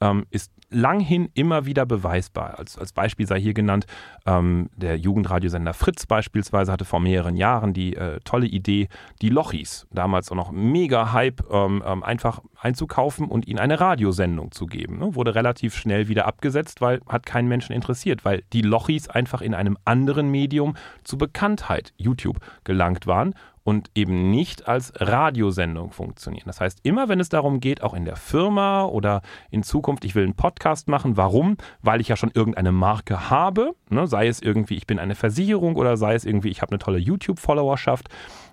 ähm, 0.00 0.26
ist 0.30 0.52
langhin 0.72 1.28
immer 1.34 1.66
wieder 1.66 1.86
beweisbar. 1.86 2.58
Als, 2.58 2.78
als 2.78 2.92
Beispiel 2.92 3.26
sei 3.26 3.40
hier 3.40 3.54
genannt, 3.54 3.86
ähm, 4.26 4.70
der 4.76 4.98
Jugendradiosender 4.98 5.74
Fritz 5.74 6.06
beispielsweise 6.06 6.72
hatte 6.72 6.84
vor 6.84 7.00
mehreren 7.00 7.36
Jahren 7.36 7.72
die 7.72 7.96
äh, 7.96 8.20
tolle 8.24 8.46
Idee, 8.46 8.88
die 9.20 9.28
Lochis, 9.28 9.86
damals 9.90 10.30
auch 10.30 10.36
noch 10.36 10.50
mega 10.50 11.12
Hype, 11.12 11.42
ähm, 11.50 11.82
ähm, 11.86 12.02
einfach 12.02 12.40
einzukaufen 12.60 13.28
und 13.28 13.46
ihnen 13.46 13.58
eine 13.58 13.80
Radiosendung 13.80 14.52
zu 14.52 14.66
geben. 14.66 14.98
Ne? 14.98 15.14
Wurde 15.14 15.34
relativ 15.34 15.74
schnell 15.74 16.08
wieder 16.08 16.26
abgesetzt, 16.26 16.80
weil 16.80 17.00
hat 17.08 17.26
keinen 17.26 17.48
Menschen 17.48 17.72
interessiert, 17.72 18.24
weil 18.24 18.42
die 18.52 18.62
Lochis 18.62 19.08
einfach 19.08 19.42
in 19.42 19.54
einem 19.54 19.76
anderen 19.84 20.30
Medium 20.30 20.74
zu 21.04 21.18
Bekanntheit, 21.18 21.92
YouTube, 21.96 22.38
gelangt 22.64 23.06
waren 23.06 23.34
und 23.64 23.90
eben 23.94 24.30
nicht 24.30 24.68
als 24.68 24.92
Radiosendung 24.96 25.92
funktionieren. 25.92 26.44
Das 26.46 26.60
heißt, 26.60 26.80
immer 26.82 27.08
wenn 27.08 27.20
es 27.20 27.28
darum 27.28 27.60
geht, 27.60 27.82
auch 27.82 27.94
in 27.94 28.04
der 28.04 28.16
Firma 28.16 28.84
oder 28.84 29.22
in 29.50 29.62
Zukunft, 29.62 30.04
ich 30.04 30.14
will 30.14 30.24
einen 30.24 30.34
Podcast 30.34 30.88
machen, 30.88 31.16
warum? 31.16 31.56
Weil 31.80 32.00
ich 32.00 32.08
ja 32.08 32.16
schon 32.16 32.30
irgendeine 32.34 32.72
Marke 32.72 33.30
habe, 33.30 33.74
ne? 33.88 34.06
sei 34.06 34.26
es 34.26 34.40
irgendwie, 34.40 34.76
ich 34.76 34.86
bin 34.86 34.98
eine 34.98 35.14
Versicherung 35.14 35.76
oder 35.76 35.96
sei 35.96 36.14
es 36.14 36.24
irgendwie, 36.24 36.48
ich 36.48 36.62
habe 36.62 36.72
eine 36.72 36.78
tolle 36.78 36.98
YouTube-Followerschaft 36.98 38.08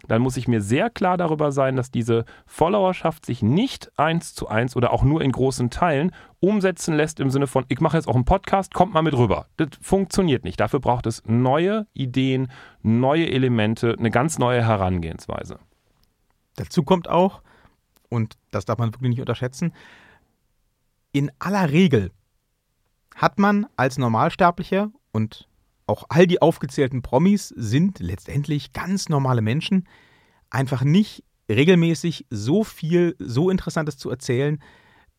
dann 0.10 0.22
muss 0.22 0.38
ich 0.38 0.48
mir 0.48 0.62
sehr 0.62 0.90
klar 0.90 1.18
darüber 1.18 1.52
sein, 1.52 1.76
dass 1.76 1.92
diese 1.92 2.26
Followerschaft 2.46 3.26
sich 3.26 3.42
nicht 3.42 3.92
eins 3.98 4.34
zu 4.34 4.48
eins 4.48 4.76
oder 4.76 4.92
auch 4.92 5.04
nur 5.04 5.22
in 5.22 5.32
großen 5.32 5.70
Teilen 5.70 6.12
umsetzen 6.40 6.96
lässt 6.96 7.20
im 7.20 7.30
Sinne 7.30 7.48
von, 7.48 7.66
ich 7.70 7.80
mache 7.80 7.98
jetzt 7.98 8.08
auch 8.08 8.16
einen 8.16 8.26
Podcast, 8.26 8.74
kommt 8.74 8.94
mal 8.94 9.02
mit 9.02 9.16
rüber. 9.16 9.48
Das 9.58 9.70
funktioniert 9.82 10.44
nicht. 10.44 10.60
Dafür 10.60 10.80
braucht 10.80 11.06
es 11.06 11.24
neue 11.26 11.88
Ideen, 11.94 12.52
neue 12.82 13.30
Elemente, 13.30 13.96
eine 13.98 14.10
ganz 14.10 14.40
neue 14.40 14.66
Herangehensweise. 14.66 15.60
Dazu 16.56 16.84
kommt 16.84 17.08
auch, 17.08 17.42
und 18.10 18.38
das 18.52 18.66
darf 18.66 18.80
man 18.80 18.94
wirklich 18.94 19.12
nicht 19.12 19.22
unterschätzen, 19.22 19.74
in 21.12 21.32
aller 21.40 21.72
Regel 21.72 22.12
hat 23.16 23.38
man 23.38 23.68
als 23.76 23.98
Normalsterblicher 23.98 24.92
und 25.12 25.48
auch 25.90 26.06
all 26.10 26.28
die 26.28 26.42
aufgezählten 26.42 27.02
Promis 27.02 27.50
sind 27.50 28.00
letztendlich 28.00 28.74
ganz 28.74 29.10
normale 29.10 29.42
Menschen, 29.42 29.88
einfach 30.50 30.84
nicht 30.84 31.24
regelmäßig 31.50 32.28
so 32.30 32.64
viel, 32.64 33.16
so 33.20 33.50
Interessantes 33.50 33.98
zu 33.98 34.10
erzählen, 34.10 34.62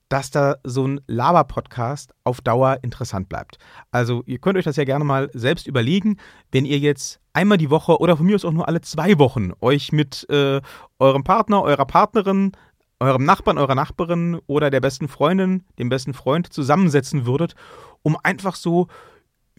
dass 0.09 0.31
da 0.31 0.57
so 0.65 0.87
ein 0.87 1.01
Laber-Podcast 1.07 2.13
auf 2.25 2.41
Dauer 2.41 2.79
interessant 2.83 3.29
bleibt. 3.29 3.59
Also 3.91 4.23
ihr 4.27 4.39
könnt 4.39 4.59
euch 4.59 4.65
das 4.65 4.77
ja 4.77 4.85
gerne 4.85 5.05
mal 5.05 5.31
selbst 5.35 5.67
überlegen, 5.67 6.17
wenn 6.51 6.65
ihr 6.65 6.79
jetzt 6.79 7.21
einmal 7.33 7.59
die 7.59 7.71
Woche 7.71 7.99
oder 7.99 8.17
von 8.17 8.27
mir 8.27 8.35
aus 8.35 8.45
auch 8.45 8.53
nur 8.53 8.67
alle 8.67 8.81
zwei 8.81 9.19
Wochen 9.19 9.53
euch 9.61 9.93
mit 9.93 10.29
äh, 10.31 10.61
eurem 10.99 11.23
Partner, 11.23 11.63
eurer 11.63 11.87
Partnerin, 11.87 12.53
eurem 12.99 13.25
Nachbarn, 13.25 13.59
eurer 13.59 13.77
Nachbarin 13.77 14.41
oder 14.47 14.71
der 14.71 14.81
besten 14.81 15.09
Freundin, 15.09 15.65
dem 15.79 15.89
besten 15.89 16.13
Freund 16.13 16.53
zusammensetzen 16.53 17.25
würdet, 17.25 17.55
um 18.03 18.17
einfach 18.23 18.57
so 18.57 18.89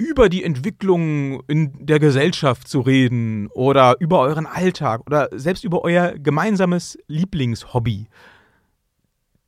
über 0.02 0.30
die 0.30 0.44
Entwicklung 0.44 1.44
in 1.48 1.86
der 1.86 2.00
Gesellschaft 2.00 2.68
zu 2.68 2.82
reden 2.82 3.48
oder 3.54 3.98
über 4.00 4.20
euren 4.20 4.48
Alltag 4.48 5.02
oder 5.06 5.30
selbst 5.32 5.64
über 5.64 5.84
euer 5.84 6.14
gemeinsames 6.18 6.98
Lieblingshobby, 7.08 8.08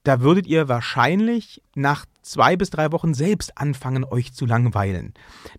da 0.04 0.22
würdet 0.22 0.46
ihr 0.46 0.70
wahrscheinlich 0.70 1.64
nach 1.74 2.06
zwei 2.22 2.56
bis 2.56 2.70
drei 2.70 2.92
Wochen 2.92 3.16
selbst 3.16 3.58
anfangen, 3.58 4.06
euch 4.06 4.34
zu 4.34 4.46
langweilen. 4.46 5.16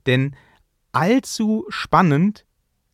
Denn 0.07 0.37
allzu 0.93 1.65
spannend 1.71 2.45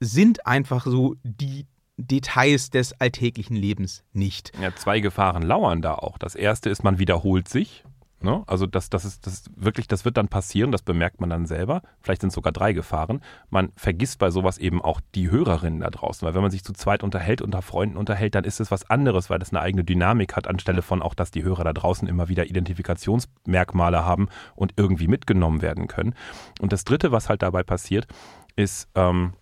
sind 0.01 0.47
einfach 0.47 0.87
so 0.87 1.17
die 1.23 1.67
Details 1.99 2.71
des 2.71 2.99
alltäglichen 2.99 3.57
Lebens 3.57 4.05
nicht. 4.15 4.53
Ja, 4.59 4.75
zwei 4.75 5.01
Gefahren 5.01 5.43
lauern 5.43 5.83
da 5.83 5.97
auch. 5.97 6.17
Das 6.17 6.35
erste 6.35 6.71
ist, 6.71 6.83
man 6.83 6.99
wiederholt 6.99 7.47
sich. 7.47 7.85
Ne? 8.23 8.43
Also 8.47 8.67
das, 8.67 8.91
das 8.91 9.05
ist 9.05 9.27
das 9.27 9.45
wirklich, 9.57 9.89
das 9.89 10.05
wird 10.05 10.17
dann 10.17 10.29
passieren, 10.29 10.73
das 10.73 10.83
bemerkt 10.83 11.21
man 11.21 11.31
dann 11.31 11.47
selber. 11.47 11.81
Vielleicht 12.01 12.21
sind 12.21 12.33
sogar 12.33 12.53
drei 12.53 12.73
Gefahren. 12.73 13.23
Man 13.49 13.73
vergisst 13.77 14.19
bei 14.19 14.31
sowas 14.31 14.59
eben 14.59 14.83
auch 14.83 15.01
die 15.15 15.31
Hörerinnen 15.31 15.81
da 15.81 15.91
draußen, 15.91 16.27
weil 16.27 16.35
wenn 16.35 16.43
man 16.43 16.51
sich 16.51 16.63
zu 16.63 16.75
zweit 16.75 17.03
unterhält, 17.03 17.41
unter 17.41 17.63
Freunden 17.63 17.97
unterhält, 17.97 18.35
dann 18.35 18.45
ist 18.45 18.61
es 18.61 18.71
was 18.71 18.91
anderes, 18.91 19.31
weil 19.31 19.39
das 19.39 19.51
eine 19.51 19.61
eigene 19.61 19.85
Dynamik 19.85 20.37
hat, 20.37 20.47
anstelle 20.47 20.83
von 20.83 21.01
auch, 21.01 21.15
dass 21.15 21.31
die 21.31 21.43
Hörer 21.43 21.65
da 21.65 21.73
draußen 21.73 22.07
immer 22.07 22.29
wieder 22.29 22.47
Identifikationsmerkmale 22.47 24.05
haben 24.05 24.29
und 24.55 24.75
irgendwie 24.77 25.09
mitgenommen 25.09 25.63
werden 25.63 25.87
können. 25.87 26.15
Und 26.61 26.73
das 26.73 26.85
dritte, 26.85 27.13
was 27.13 27.31
halt 27.31 27.41
dabei 27.41 27.63
passiert, 27.63 28.07
ist, 28.55 28.89
ähm, 28.95 29.33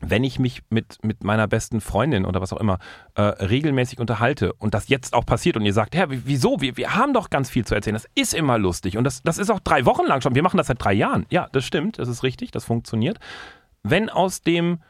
wenn 0.00 0.24
ich 0.24 0.38
mich 0.38 0.62
mit, 0.70 0.98
mit 1.04 1.24
meiner 1.24 1.46
besten 1.46 1.80
Freundin 1.80 2.24
oder 2.24 2.40
was 2.40 2.52
auch 2.52 2.60
immer 2.60 2.78
äh, 3.14 3.22
regelmäßig 3.22 4.00
unterhalte 4.00 4.52
und 4.54 4.74
das 4.74 4.88
jetzt 4.88 5.14
auch 5.14 5.26
passiert 5.26 5.56
und 5.56 5.64
ihr 5.64 5.72
sagt, 5.72 5.94
Herr, 5.94 6.08
wieso? 6.10 6.60
Wir, 6.60 6.76
wir 6.76 6.94
haben 6.94 7.12
doch 7.12 7.30
ganz 7.30 7.50
viel 7.50 7.64
zu 7.64 7.74
erzählen. 7.74 7.94
Das 7.94 8.08
ist 8.14 8.34
immer 8.34 8.58
lustig 8.58 8.96
und 8.96 9.04
das, 9.04 9.22
das 9.22 9.38
ist 9.38 9.50
auch 9.50 9.60
drei 9.60 9.84
Wochen 9.84 10.06
lang 10.06 10.20
schon. 10.20 10.34
Wir 10.34 10.42
machen 10.42 10.56
das 10.56 10.68
seit 10.68 10.82
drei 10.82 10.94
Jahren. 10.94 11.26
Ja, 11.30 11.48
das 11.52 11.64
stimmt, 11.64 11.98
das 11.98 12.08
ist 12.08 12.22
richtig, 12.22 12.50
das 12.50 12.64
funktioniert. 12.64 13.18
Wenn 13.82 14.08
aus 14.08 14.42
dem 14.42 14.80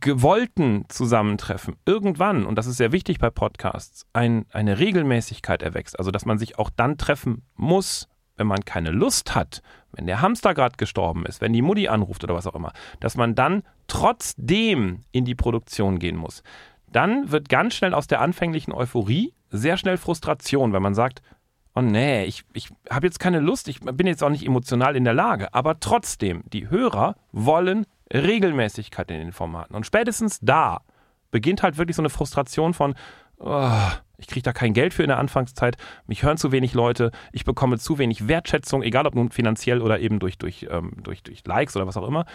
gewollten 0.00 0.84
Zusammentreffen 0.88 1.76
irgendwann, 1.84 2.46
und 2.46 2.56
das 2.56 2.66
ist 2.66 2.76
sehr 2.76 2.92
wichtig 2.92 3.18
bei 3.18 3.30
Podcasts, 3.30 4.06
ein, 4.12 4.46
eine 4.50 4.78
Regelmäßigkeit 4.78 5.62
erwächst, 5.62 5.98
also 5.98 6.10
dass 6.10 6.26
man 6.26 6.38
sich 6.38 6.58
auch 6.58 6.70
dann 6.70 6.96
treffen 6.98 7.42
muss, 7.54 8.08
wenn 8.36 8.46
man 8.46 8.64
keine 8.64 8.90
Lust 8.90 9.34
hat, 9.34 9.62
wenn 9.92 10.06
der 10.06 10.20
Hamster 10.20 10.54
gerade 10.54 10.76
gestorben 10.76 11.24
ist, 11.26 11.40
wenn 11.40 11.52
die 11.52 11.62
Mutti 11.62 11.88
anruft 11.88 12.24
oder 12.24 12.34
was 12.34 12.46
auch 12.46 12.54
immer, 12.54 12.72
dass 13.00 13.16
man 13.16 13.34
dann 13.34 13.62
trotzdem 13.86 15.04
in 15.12 15.24
die 15.24 15.34
Produktion 15.34 15.98
gehen 15.98 16.16
muss. 16.16 16.42
Dann 16.90 17.30
wird 17.30 17.48
ganz 17.48 17.74
schnell 17.74 17.94
aus 17.94 18.06
der 18.06 18.20
anfänglichen 18.20 18.72
Euphorie 18.72 19.34
sehr 19.50 19.76
schnell 19.76 19.96
Frustration, 19.96 20.72
wenn 20.72 20.82
man 20.82 20.94
sagt, 20.94 21.22
oh 21.74 21.80
nee, 21.80 22.24
ich, 22.24 22.44
ich 22.52 22.70
habe 22.90 23.06
jetzt 23.06 23.18
keine 23.18 23.40
Lust, 23.40 23.68
ich 23.68 23.80
bin 23.80 24.06
jetzt 24.06 24.22
auch 24.22 24.30
nicht 24.30 24.46
emotional 24.46 24.96
in 24.96 25.04
der 25.04 25.14
Lage, 25.14 25.52
aber 25.54 25.80
trotzdem, 25.80 26.42
die 26.52 26.70
Hörer 26.70 27.16
wollen 27.32 27.86
Regelmäßigkeit 28.12 29.10
in 29.10 29.18
den 29.18 29.32
Formaten. 29.32 29.74
Und 29.74 29.86
spätestens 29.86 30.38
da 30.40 30.82
beginnt 31.30 31.62
halt 31.62 31.78
wirklich 31.78 31.96
so 31.96 32.02
eine 32.02 32.10
Frustration 32.10 32.74
von, 32.74 32.94
oh, 33.38 33.70
ich 34.16 34.26
kriege 34.26 34.42
da 34.42 34.52
kein 34.52 34.72
Geld 34.74 34.94
für 34.94 35.02
in 35.02 35.08
der 35.08 35.18
Anfangszeit, 35.18 35.76
mich 36.06 36.22
hören 36.22 36.36
zu 36.36 36.52
wenig 36.52 36.74
Leute, 36.74 37.10
ich 37.32 37.44
bekomme 37.44 37.78
zu 37.78 37.98
wenig 37.98 38.28
Wertschätzung, 38.28 38.82
egal 38.82 39.06
ob 39.06 39.14
nun 39.14 39.30
finanziell 39.30 39.80
oder 39.80 40.00
eben 40.00 40.18
durch, 40.18 40.38
durch, 40.38 40.66
ähm, 40.70 40.92
durch, 41.02 41.22
durch 41.22 41.44
Likes 41.46 41.76
oder 41.76 41.86
was 41.86 41.96
auch 41.96 42.06
immer. 42.06 42.26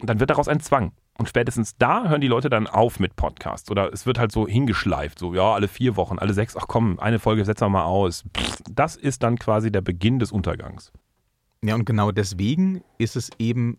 dann 0.00 0.20
wird 0.20 0.30
daraus 0.30 0.48
ein 0.48 0.60
Zwang. 0.60 0.92
Und 1.18 1.28
spätestens 1.28 1.76
da 1.76 2.08
hören 2.08 2.20
die 2.20 2.28
Leute 2.28 2.48
dann 2.48 2.68
auf 2.68 3.00
mit 3.00 3.16
Podcasts. 3.16 3.68
Oder 3.72 3.92
es 3.92 4.06
wird 4.06 4.20
halt 4.20 4.30
so 4.30 4.46
hingeschleift, 4.46 5.18
so 5.18 5.34
ja, 5.34 5.52
alle 5.52 5.66
vier 5.66 5.96
Wochen, 5.96 6.20
alle 6.20 6.32
sechs, 6.32 6.56
ach 6.56 6.66
komm, 6.68 7.00
eine 7.00 7.18
Folge 7.18 7.44
setzen 7.44 7.64
wir 7.64 7.70
mal 7.70 7.84
aus. 7.84 8.22
Das 8.70 8.94
ist 8.94 9.24
dann 9.24 9.36
quasi 9.36 9.72
der 9.72 9.80
Beginn 9.80 10.20
des 10.20 10.30
Untergangs. 10.30 10.92
Ja, 11.60 11.74
und 11.74 11.84
genau 11.84 12.12
deswegen 12.12 12.84
ist 12.98 13.16
es 13.16 13.30
eben 13.40 13.78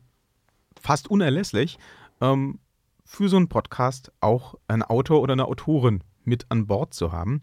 fast 0.82 1.10
unerlässlich, 1.10 1.80
ähm, 2.20 2.60
für 3.06 3.30
so 3.30 3.38
einen 3.38 3.48
Podcast 3.48 4.12
auch 4.20 4.56
einen 4.68 4.84
Autor 4.84 5.22
oder 5.22 5.34
eine 5.34 5.46
Autorin 5.46 6.04
mit 6.30 6.46
an 6.50 6.68
Bord 6.68 6.94
zu 6.94 7.12
haben. 7.12 7.42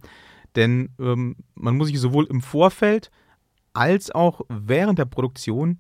Denn 0.55 0.88
ähm, 0.99 1.37
man 1.55 1.76
muss 1.76 1.88
sich 1.88 2.00
sowohl 2.00 2.25
im 2.25 2.40
Vorfeld 2.40 3.11
als 3.75 4.11
auch 4.11 4.40
während 4.49 4.99
der 4.99 5.05
Produktion 5.05 5.78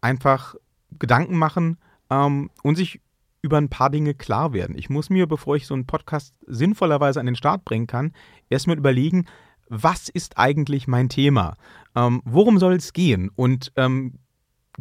einfach 0.00 0.54
Gedanken 0.98 1.36
machen 1.36 1.76
ähm, 2.08 2.50
und 2.62 2.76
sich 2.76 3.00
über 3.42 3.58
ein 3.58 3.68
paar 3.68 3.90
Dinge 3.90 4.14
klar 4.14 4.52
werden. 4.52 4.76
Ich 4.76 4.90
muss 4.90 5.10
mir, 5.10 5.26
bevor 5.26 5.56
ich 5.56 5.66
so 5.66 5.74
einen 5.74 5.86
Podcast 5.86 6.34
sinnvollerweise 6.46 7.20
an 7.20 7.26
den 7.26 7.36
Start 7.36 7.64
bringen 7.64 7.86
kann, 7.86 8.12
erstmal 8.48 8.78
überlegen, 8.78 9.26
was 9.68 10.08
ist 10.08 10.38
eigentlich 10.38 10.88
mein 10.88 11.08
Thema? 11.08 11.56
Ähm, 11.94 12.22
worum 12.24 12.58
soll 12.58 12.74
es 12.74 12.92
gehen? 12.92 13.30
Und 13.36 13.72
ähm, 13.76 14.14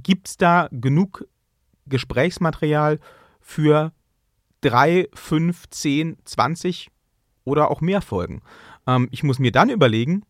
gibt 0.01 0.29
es 0.29 0.37
da 0.37 0.67
genug 0.71 1.27
Gesprächsmaterial 1.87 2.99
für 3.41 3.93
drei, 4.61 5.07
fünf, 5.13 5.69
zehn, 5.69 6.17
zwanzig 6.25 6.89
oder 7.49 7.71
auch 7.71 7.81
mehr 7.81 8.01
Folgen? 8.01 8.41
Ähm, 8.87 9.07
ich 9.11 9.23
muss 9.23 9.39
mir 9.39 9.51
dann 9.51 9.69
überlegen, 9.69 10.23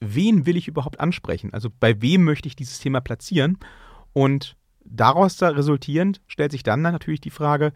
wen 0.00 0.46
will 0.46 0.56
ich 0.56 0.68
überhaupt 0.68 1.00
ansprechen? 1.00 1.52
Also 1.52 1.68
bei 1.78 2.00
wem 2.00 2.24
möchte 2.24 2.48
ich 2.48 2.56
dieses 2.56 2.78
Thema 2.78 3.00
platzieren? 3.00 3.58
Und 4.12 4.56
daraus 4.84 5.36
da 5.36 5.48
resultierend 5.48 6.20
stellt 6.26 6.52
sich 6.52 6.62
dann 6.62 6.82
natürlich 6.82 7.20
die 7.20 7.30
Frage, 7.30 7.72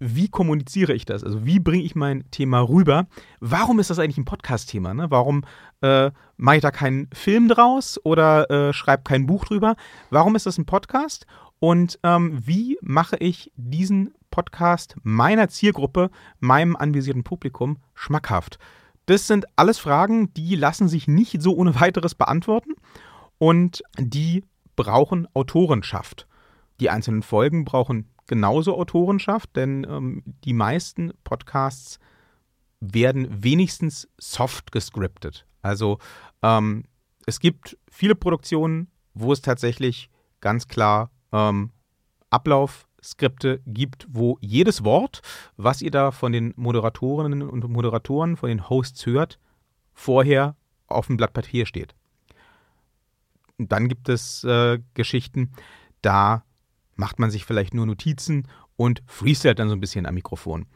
wie 0.00 0.28
kommuniziere 0.28 0.94
ich 0.94 1.04
das? 1.04 1.22
Also 1.22 1.44
wie 1.44 1.60
bringe 1.60 1.84
ich 1.84 1.94
mein 1.94 2.24
Thema 2.30 2.60
rüber? 2.60 3.06
Warum 3.38 3.78
ist 3.78 3.90
das 3.90 3.98
eigentlich 3.98 4.16
ein 4.16 4.24
Podcast-Thema? 4.24 4.94
Ne? 4.94 5.10
Warum 5.10 5.44
äh, 5.82 6.10
mache 6.38 6.56
ich 6.56 6.62
da 6.62 6.70
keinen 6.70 7.08
Film 7.12 7.48
draus 7.48 8.00
oder 8.02 8.50
äh, 8.50 8.72
schreibe 8.72 9.02
kein 9.02 9.26
Buch 9.26 9.44
drüber? 9.44 9.76
Warum 10.08 10.36
ist 10.36 10.46
das 10.46 10.56
ein 10.56 10.64
Podcast? 10.64 11.26
Und 11.58 11.98
ähm, 12.02 12.40
wie 12.42 12.78
mache 12.80 13.16
ich 13.18 13.52
diesen 13.56 14.14
Podcast 14.30 14.96
meiner 15.02 15.48
Zielgruppe, 15.48 16.10
meinem 16.38 16.76
anvisierten 16.76 17.24
Publikum 17.24 17.78
schmackhaft? 17.94 18.58
Das 19.06 19.26
sind 19.26 19.46
alles 19.56 19.78
Fragen, 19.78 20.32
die 20.34 20.54
lassen 20.54 20.88
sich 20.88 21.08
nicht 21.08 21.42
so 21.42 21.56
ohne 21.56 21.80
weiteres 21.80 22.14
beantworten 22.14 22.74
und 23.38 23.82
die 23.98 24.44
brauchen 24.76 25.26
Autorenschaft. 25.34 26.26
Die 26.78 26.90
einzelnen 26.90 27.22
Folgen 27.22 27.64
brauchen 27.64 28.08
genauso 28.26 28.78
Autorenschaft, 28.78 29.56
denn 29.56 29.86
ähm, 29.88 30.22
die 30.44 30.52
meisten 30.52 31.12
Podcasts 31.24 31.98
werden 32.80 33.42
wenigstens 33.42 34.08
soft 34.18 34.72
gescriptet. 34.72 35.46
Also 35.62 35.98
ähm, 36.42 36.84
es 37.26 37.40
gibt 37.40 37.76
viele 37.90 38.14
Produktionen, 38.14 38.88
wo 39.14 39.32
es 39.32 39.42
tatsächlich 39.42 40.08
ganz 40.40 40.68
klar 40.68 41.10
ähm, 41.32 41.72
Ablaufskripte 43.00 43.60
gibt, 43.66 44.06
wo 44.10 44.38
jedes 44.40 44.84
Wort, 44.84 45.22
was 45.56 45.82
ihr 45.82 45.90
da 45.90 46.10
von 46.10 46.32
den 46.32 46.52
Moderatorinnen 46.56 47.42
und 47.42 47.68
Moderatoren, 47.68 48.36
von 48.36 48.48
den 48.48 48.68
Hosts 48.68 49.06
hört, 49.06 49.38
vorher 49.94 50.56
auf 50.86 51.06
dem 51.06 51.16
Blatt 51.16 51.32
Papier 51.32 51.66
steht. 51.66 51.94
Und 53.58 53.72
dann 53.72 53.88
gibt 53.88 54.08
es 54.08 54.44
äh, 54.44 54.78
Geschichten, 54.94 55.52
da 56.02 56.44
macht 56.96 57.18
man 57.18 57.30
sich 57.30 57.44
vielleicht 57.44 57.74
nur 57.74 57.86
Notizen 57.86 58.46
und 58.76 59.02
freestylt 59.06 59.58
dann 59.58 59.68
so 59.68 59.74
ein 59.74 59.80
bisschen 59.80 60.06
am 60.06 60.14
Mikrofon. 60.14 60.66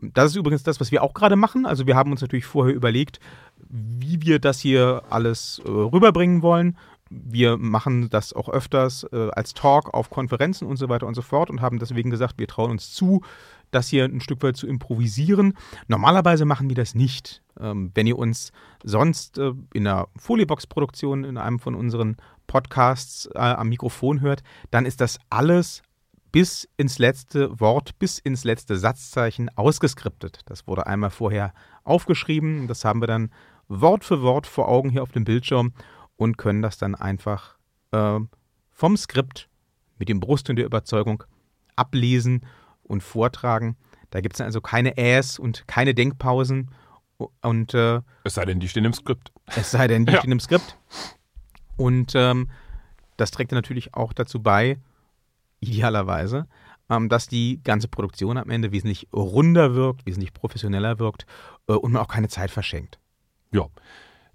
Das 0.00 0.30
ist 0.30 0.36
übrigens 0.36 0.62
das, 0.62 0.80
was 0.80 0.92
wir 0.92 1.02
auch 1.02 1.12
gerade 1.12 1.36
machen. 1.36 1.66
Also 1.66 1.86
wir 1.86 1.94
haben 1.94 2.10
uns 2.10 2.22
natürlich 2.22 2.46
vorher 2.46 2.74
überlegt, 2.74 3.20
wie 3.68 4.22
wir 4.22 4.38
das 4.38 4.58
hier 4.58 5.02
alles 5.10 5.60
äh, 5.64 5.68
rüberbringen 5.68 6.42
wollen. 6.42 6.78
Wir 7.10 7.56
machen 7.56 8.08
das 8.08 8.32
auch 8.32 8.48
öfters 8.48 9.04
äh, 9.12 9.30
als 9.32 9.52
Talk 9.52 9.92
auf 9.92 10.10
Konferenzen 10.10 10.66
und 10.66 10.76
so 10.76 10.88
weiter 10.88 11.06
und 11.06 11.14
so 11.14 11.22
fort 11.22 11.50
und 11.50 11.60
haben 11.60 11.78
deswegen 11.78 12.10
gesagt, 12.10 12.38
wir 12.38 12.46
trauen 12.46 12.70
uns 12.70 12.92
zu, 12.92 13.22
das 13.72 13.88
hier 13.88 14.04
ein 14.04 14.20
Stück 14.20 14.42
weit 14.42 14.56
zu 14.56 14.66
improvisieren. 14.66 15.54
Normalerweise 15.88 16.44
machen 16.44 16.68
wir 16.68 16.76
das 16.76 16.94
nicht. 16.94 17.42
Ähm, 17.58 17.90
wenn 17.94 18.06
ihr 18.06 18.18
uns 18.18 18.52
sonst 18.84 19.38
äh, 19.38 19.52
in 19.74 19.86
einer 19.86 20.08
Foliebox-Produktion 20.16 21.24
in 21.24 21.36
einem 21.36 21.58
von 21.58 21.74
unseren 21.74 22.16
Podcasts 22.46 23.28
äh, 23.34 23.38
am 23.38 23.68
Mikrofon 23.68 24.20
hört, 24.20 24.42
dann 24.70 24.86
ist 24.86 25.00
das 25.00 25.18
alles 25.30 25.82
bis 26.32 26.68
ins 26.76 26.98
letzte 26.98 27.58
Wort, 27.60 27.98
bis 27.98 28.18
ins 28.18 28.44
letzte 28.44 28.76
Satzzeichen 28.76 29.50
ausgeskriptet. 29.56 30.40
Das 30.46 30.66
wurde 30.66 30.86
einmal 30.86 31.10
vorher 31.10 31.52
aufgeschrieben. 31.84 32.68
Das 32.68 32.84
haben 32.84 33.00
wir 33.00 33.08
dann 33.08 33.30
Wort 33.68 34.04
für 34.04 34.22
Wort 34.22 34.46
vor 34.46 34.68
Augen 34.68 34.90
hier 34.90 35.02
auf 35.02 35.12
dem 35.12 35.24
Bildschirm 35.24 35.72
und 36.20 36.36
können 36.36 36.60
das 36.60 36.76
dann 36.76 36.94
einfach 36.94 37.56
äh, 37.92 38.18
vom 38.68 38.96
Skript 38.98 39.48
mit 39.98 40.10
dem 40.10 40.20
Brust 40.20 40.50
und 40.50 40.56
der 40.56 40.66
Überzeugung 40.66 41.24
ablesen 41.76 42.44
und 42.82 43.02
vortragen. 43.02 43.78
Da 44.10 44.20
gibt 44.20 44.34
es 44.34 44.42
also 44.42 44.60
keine 44.60 44.98
Äs 44.98 45.38
und 45.38 45.66
keine 45.66 45.94
Denkpausen. 45.94 46.72
Und, 47.40 47.72
äh, 47.72 48.02
es 48.24 48.34
sei 48.34 48.44
denn, 48.44 48.60
die 48.60 48.68
stehen 48.68 48.84
im 48.84 48.92
Skript. 48.92 49.32
Es 49.46 49.70
sei 49.70 49.88
denn, 49.88 50.04
die 50.04 50.12
ja. 50.12 50.18
stehen 50.18 50.32
im 50.32 50.40
Skript. 50.40 50.76
Und 51.78 52.12
ähm, 52.14 52.50
das 53.16 53.30
trägt 53.30 53.52
natürlich 53.52 53.94
auch 53.94 54.12
dazu 54.12 54.42
bei, 54.42 54.78
idealerweise, 55.60 56.48
ähm, 56.90 57.08
dass 57.08 57.28
die 57.28 57.62
ganze 57.64 57.88
Produktion 57.88 58.36
am 58.36 58.50
Ende 58.50 58.72
wesentlich 58.72 59.08
runder 59.14 59.74
wirkt, 59.74 60.04
wesentlich 60.04 60.34
professioneller 60.34 60.98
wirkt 60.98 61.24
äh, 61.66 61.72
und 61.72 61.92
man 61.92 62.02
auch 62.02 62.08
keine 62.08 62.28
Zeit 62.28 62.50
verschenkt. 62.50 62.98
Ja. 63.52 63.68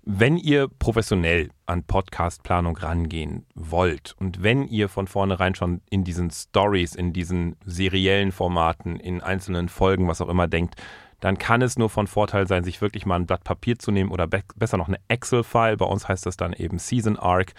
Wenn 0.07 0.37
ihr 0.37 0.67
professionell 0.67 1.49
an 1.65 1.83
Podcastplanung 1.83 2.77
rangehen 2.77 3.47
wollt 3.55 4.15
und 4.19 4.43
wenn 4.43 4.67
ihr 4.67 4.87
von 4.87 5.07
vornherein 5.07 5.55
schon 5.55 5.81
in 5.89 6.03
diesen 6.03 6.29
Stories, 6.29 6.93
in 6.93 7.11
diesen 7.11 7.55
seriellen 7.65 8.31
Formaten, 8.31 8.99
in 8.99 9.21
einzelnen 9.21 9.67
Folgen, 9.67 10.07
was 10.07 10.21
auch 10.21 10.29
immer 10.29 10.47
denkt, 10.47 10.75
dann 11.21 11.39
kann 11.39 11.63
es 11.63 11.79
nur 11.79 11.89
von 11.89 12.05
Vorteil 12.05 12.47
sein, 12.47 12.63
sich 12.63 12.81
wirklich 12.81 13.07
mal 13.07 13.15
ein 13.15 13.25
Blatt 13.25 13.43
Papier 13.43 13.79
zu 13.79 13.89
nehmen 13.89 14.11
oder 14.11 14.27
be 14.27 14.43
besser 14.55 14.77
noch 14.77 14.89
eine 14.89 14.99
Excel-File. 15.07 15.77
Bei 15.77 15.85
uns 15.85 16.07
heißt 16.07 16.27
das 16.27 16.37
dann 16.37 16.53
eben 16.53 16.77
Season 16.77 17.17
Arc. 17.17 17.53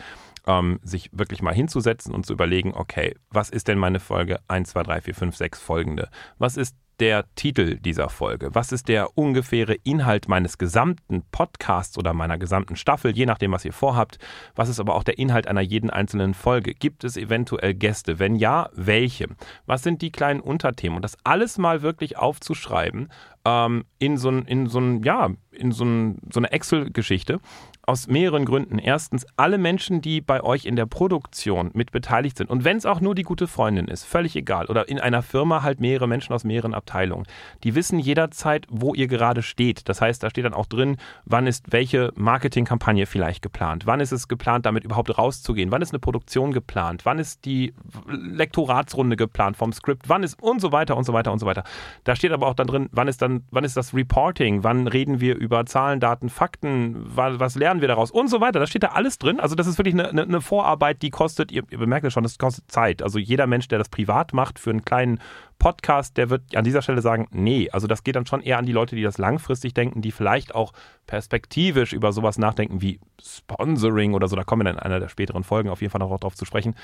Ähm, 0.46 0.78
sich 0.84 1.10
wirklich 1.12 1.42
mal 1.42 1.52
hinzusetzen 1.52 2.14
und 2.14 2.24
zu 2.24 2.32
überlegen, 2.32 2.72
okay, 2.72 3.16
was 3.30 3.50
ist 3.50 3.66
denn 3.66 3.78
meine 3.78 3.98
Folge 3.98 4.38
1, 4.46 4.70
2, 4.70 4.84
3, 4.84 5.00
4, 5.00 5.14
5, 5.16 5.36
6 5.36 5.60
folgende? 5.60 6.08
Was 6.38 6.56
ist 6.56 6.76
der 7.00 7.24
Titel 7.34 7.76
dieser 7.78 8.08
Folge? 8.08 8.54
Was 8.54 8.72
ist 8.72 8.88
der 8.88 9.16
ungefähre 9.16 9.74
Inhalt 9.74 10.28
meines 10.28 10.58
gesamten 10.58 11.22
Podcasts 11.30 11.98
oder 11.98 12.12
meiner 12.12 12.38
gesamten 12.38 12.76
Staffel, 12.76 13.16
je 13.16 13.26
nachdem, 13.26 13.52
was 13.52 13.64
ihr 13.64 13.72
vorhabt? 13.72 14.18
Was 14.54 14.68
ist 14.68 14.80
aber 14.80 14.94
auch 14.94 15.04
der 15.04 15.18
Inhalt 15.18 15.46
einer 15.46 15.60
jeden 15.60 15.90
einzelnen 15.90 16.34
Folge? 16.34 16.74
Gibt 16.74 17.04
es 17.04 17.16
eventuell 17.16 17.74
Gäste? 17.74 18.18
Wenn 18.18 18.36
ja, 18.36 18.70
welche? 18.72 19.28
Was 19.66 19.82
sind 19.82 20.02
die 20.02 20.12
kleinen 20.12 20.40
Unterthemen? 20.40 20.96
Und 20.96 21.02
das 21.02 21.16
alles 21.24 21.58
mal 21.58 21.82
wirklich 21.82 22.18
aufzuschreiben 22.18 23.10
ähm, 23.44 23.84
in 23.98 24.16
so 24.16 24.30
ein, 24.30 24.66
so 24.68 24.80
ja, 24.80 25.30
in 25.52 25.72
so, 25.72 25.84
ein, 25.84 26.18
so 26.30 26.40
eine 26.40 26.50
Excel-Geschichte 26.50 27.40
aus 27.86 28.08
mehreren 28.08 28.44
Gründen. 28.44 28.78
Erstens, 28.78 29.24
alle 29.36 29.58
Menschen, 29.58 30.00
die 30.00 30.20
bei 30.20 30.42
euch 30.42 30.64
in 30.64 30.74
der 30.74 30.86
Produktion 30.86 31.70
mit 31.72 31.92
beteiligt 31.92 32.36
sind, 32.36 32.50
und 32.50 32.64
wenn 32.64 32.76
es 32.76 32.84
auch 32.84 33.00
nur 33.00 33.14
die 33.14 33.22
gute 33.22 33.46
Freundin 33.46 33.86
ist, 33.86 34.04
völlig 34.04 34.34
egal, 34.34 34.66
oder 34.66 34.88
in 34.88 34.98
einer 34.98 35.22
Firma 35.22 35.62
halt 35.62 35.80
mehrere 35.80 36.08
Menschen 36.08 36.32
aus 36.32 36.42
mehreren 36.42 36.74
Abteilungen, 36.74 37.26
die 37.62 37.76
wissen 37.76 38.00
jederzeit, 38.00 38.66
wo 38.68 38.92
ihr 38.94 39.06
gerade 39.06 39.42
steht. 39.42 39.88
Das 39.88 40.00
heißt, 40.00 40.22
da 40.22 40.30
steht 40.30 40.44
dann 40.44 40.54
auch 40.54 40.66
drin, 40.66 40.96
wann 41.24 41.46
ist 41.46 41.72
welche 41.72 42.12
Marketingkampagne 42.16 43.06
vielleicht 43.06 43.40
geplant, 43.40 43.86
wann 43.86 44.00
ist 44.00 44.12
es 44.12 44.26
geplant, 44.26 44.66
damit 44.66 44.82
überhaupt 44.82 45.16
rauszugehen, 45.16 45.70
wann 45.70 45.82
ist 45.82 45.92
eine 45.92 46.00
Produktion 46.00 46.52
geplant, 46.52 47.04
wann 47.04 47.20
ist 47.20 47.44
die 47.44 47.72
Lektoratsrunde 48.08 49.16
geplant 49.16 49.56
vom 49.56 49.72
Skript, 49.72 50.08
wann 50.08 50.24
ist 50.24 50.42
und 50.42 50.60
so 50.60 50.72
weiter 50.72 50.96
und 50.96 51.04
so 51.04 51.12
weiter 51.12 51.30
und 51.30 51.38
so 51.38 51.46
weiter. 51.46 51.62
Da 52.02 52.16
steht 52.16 52.32
aber 52.32 52.48
auch 52.48 52.54
dann 52.54 52.66
drin, 52.66 52.88
wann 52.90 53.06
ist 53.06 53.22
dann, 53.22 53.44
wann 53.52 53.62
ist 53.62 53.76
das 53.76 53.94
Reporting, 53.94 54.64
wann 54.64 54.88
reden 54.88 55.20
wir 55.20 55.36
über 55.36 55.66
Zahlen, 55.66 56.00
Daten, 56.00 56.30
Fakten, 56.30 56.96
was 57.14 57.54
lernen 57.54 57.75
lernen 57.76 57.80
wir 57.80 57.88
daraus 57.88 58.10
und 58.10 58.28
so 58.28 58.40
weiter. 58.40 58.58
Da 58.58 58.66
steht 58.66 58.82
da 58.82 58.88
alles 58.88 59.18
drin. 59.18 59.40
Also 59.40 59.54
das 59.54 59.66
ist 59.66 59.78
wirklich 59.78 59.94
eine, 59.94 60.22
eine 60.22 60.40
Vorarbeit, 60.40 61.02
die 61.02 61.10
kostet, 61.10 61.52
ihr, 61.52 61.62
ihr 61.70 61.78
bemerkt 61.78 62.06
es 62.06 62.12
schon, 62.12 62.22
das 62.22 62.38
kostet 62.38 62.70
Zeit. 62.70 63.02
Also 63.02 63.18
jeder 63.18 63.46
Mensch, 63.46 63.68
der 63.68 63.78
das 63.78 63.88
privat 63.88 64.32
macht 64.32 64.58
für 64.58 64.70
einen 64.70 64.84
kleinen 64.84 65.20
Podcast, 65.58 66.16
der 66.16 66.30
wird 66.30 66.56
an 66.56 66.64
dieser 66.64 66.82
Stelle 66.82 67.00
sagen, 67.00 67.28
nee, 67.30 67.70
also 67.70 67.86
das 67.86 68.04
geht 68.04 68.16
dann 68.16 68.26
schon 68.26 68.40
eher 68.40 68.58
an 68.58 68.66
die 68.66 68.72
Leute, 68.72 68.96
die 68.96 69.02
das 69.02 69.18
langfristig 69.18 69.74
denken, 69.74 70.02
die 70.02 70.12
vielleicht 70.12 70.54
auch 70.54 70.72
perspektivisch 71.06 71.92
über 71.92 72.12
sowas 72.12 72.38
nachdenken 72.38 72.82
wie 72.82 73.00
Sponsoring 73.22 74.14
oder 74.14 74.28
so. 74.28 74.36
Da 74.36 74.44
kommen 74.44 74.60
wir 74.60 74.64
dann 74.64 74.76
in 74.76 74.82
einer 74.82 75.00
der 75.00 75.08
späteren 75.08 75.44
Folgen 75.44 75.68
auf 75.68 75.80
jeden 75.80 75.90
Fall 75.90 76.00
noch 76.00 76.18
drauf 76.18 76.34
zu 76.34 76.44
sprechen. 76.44 76.74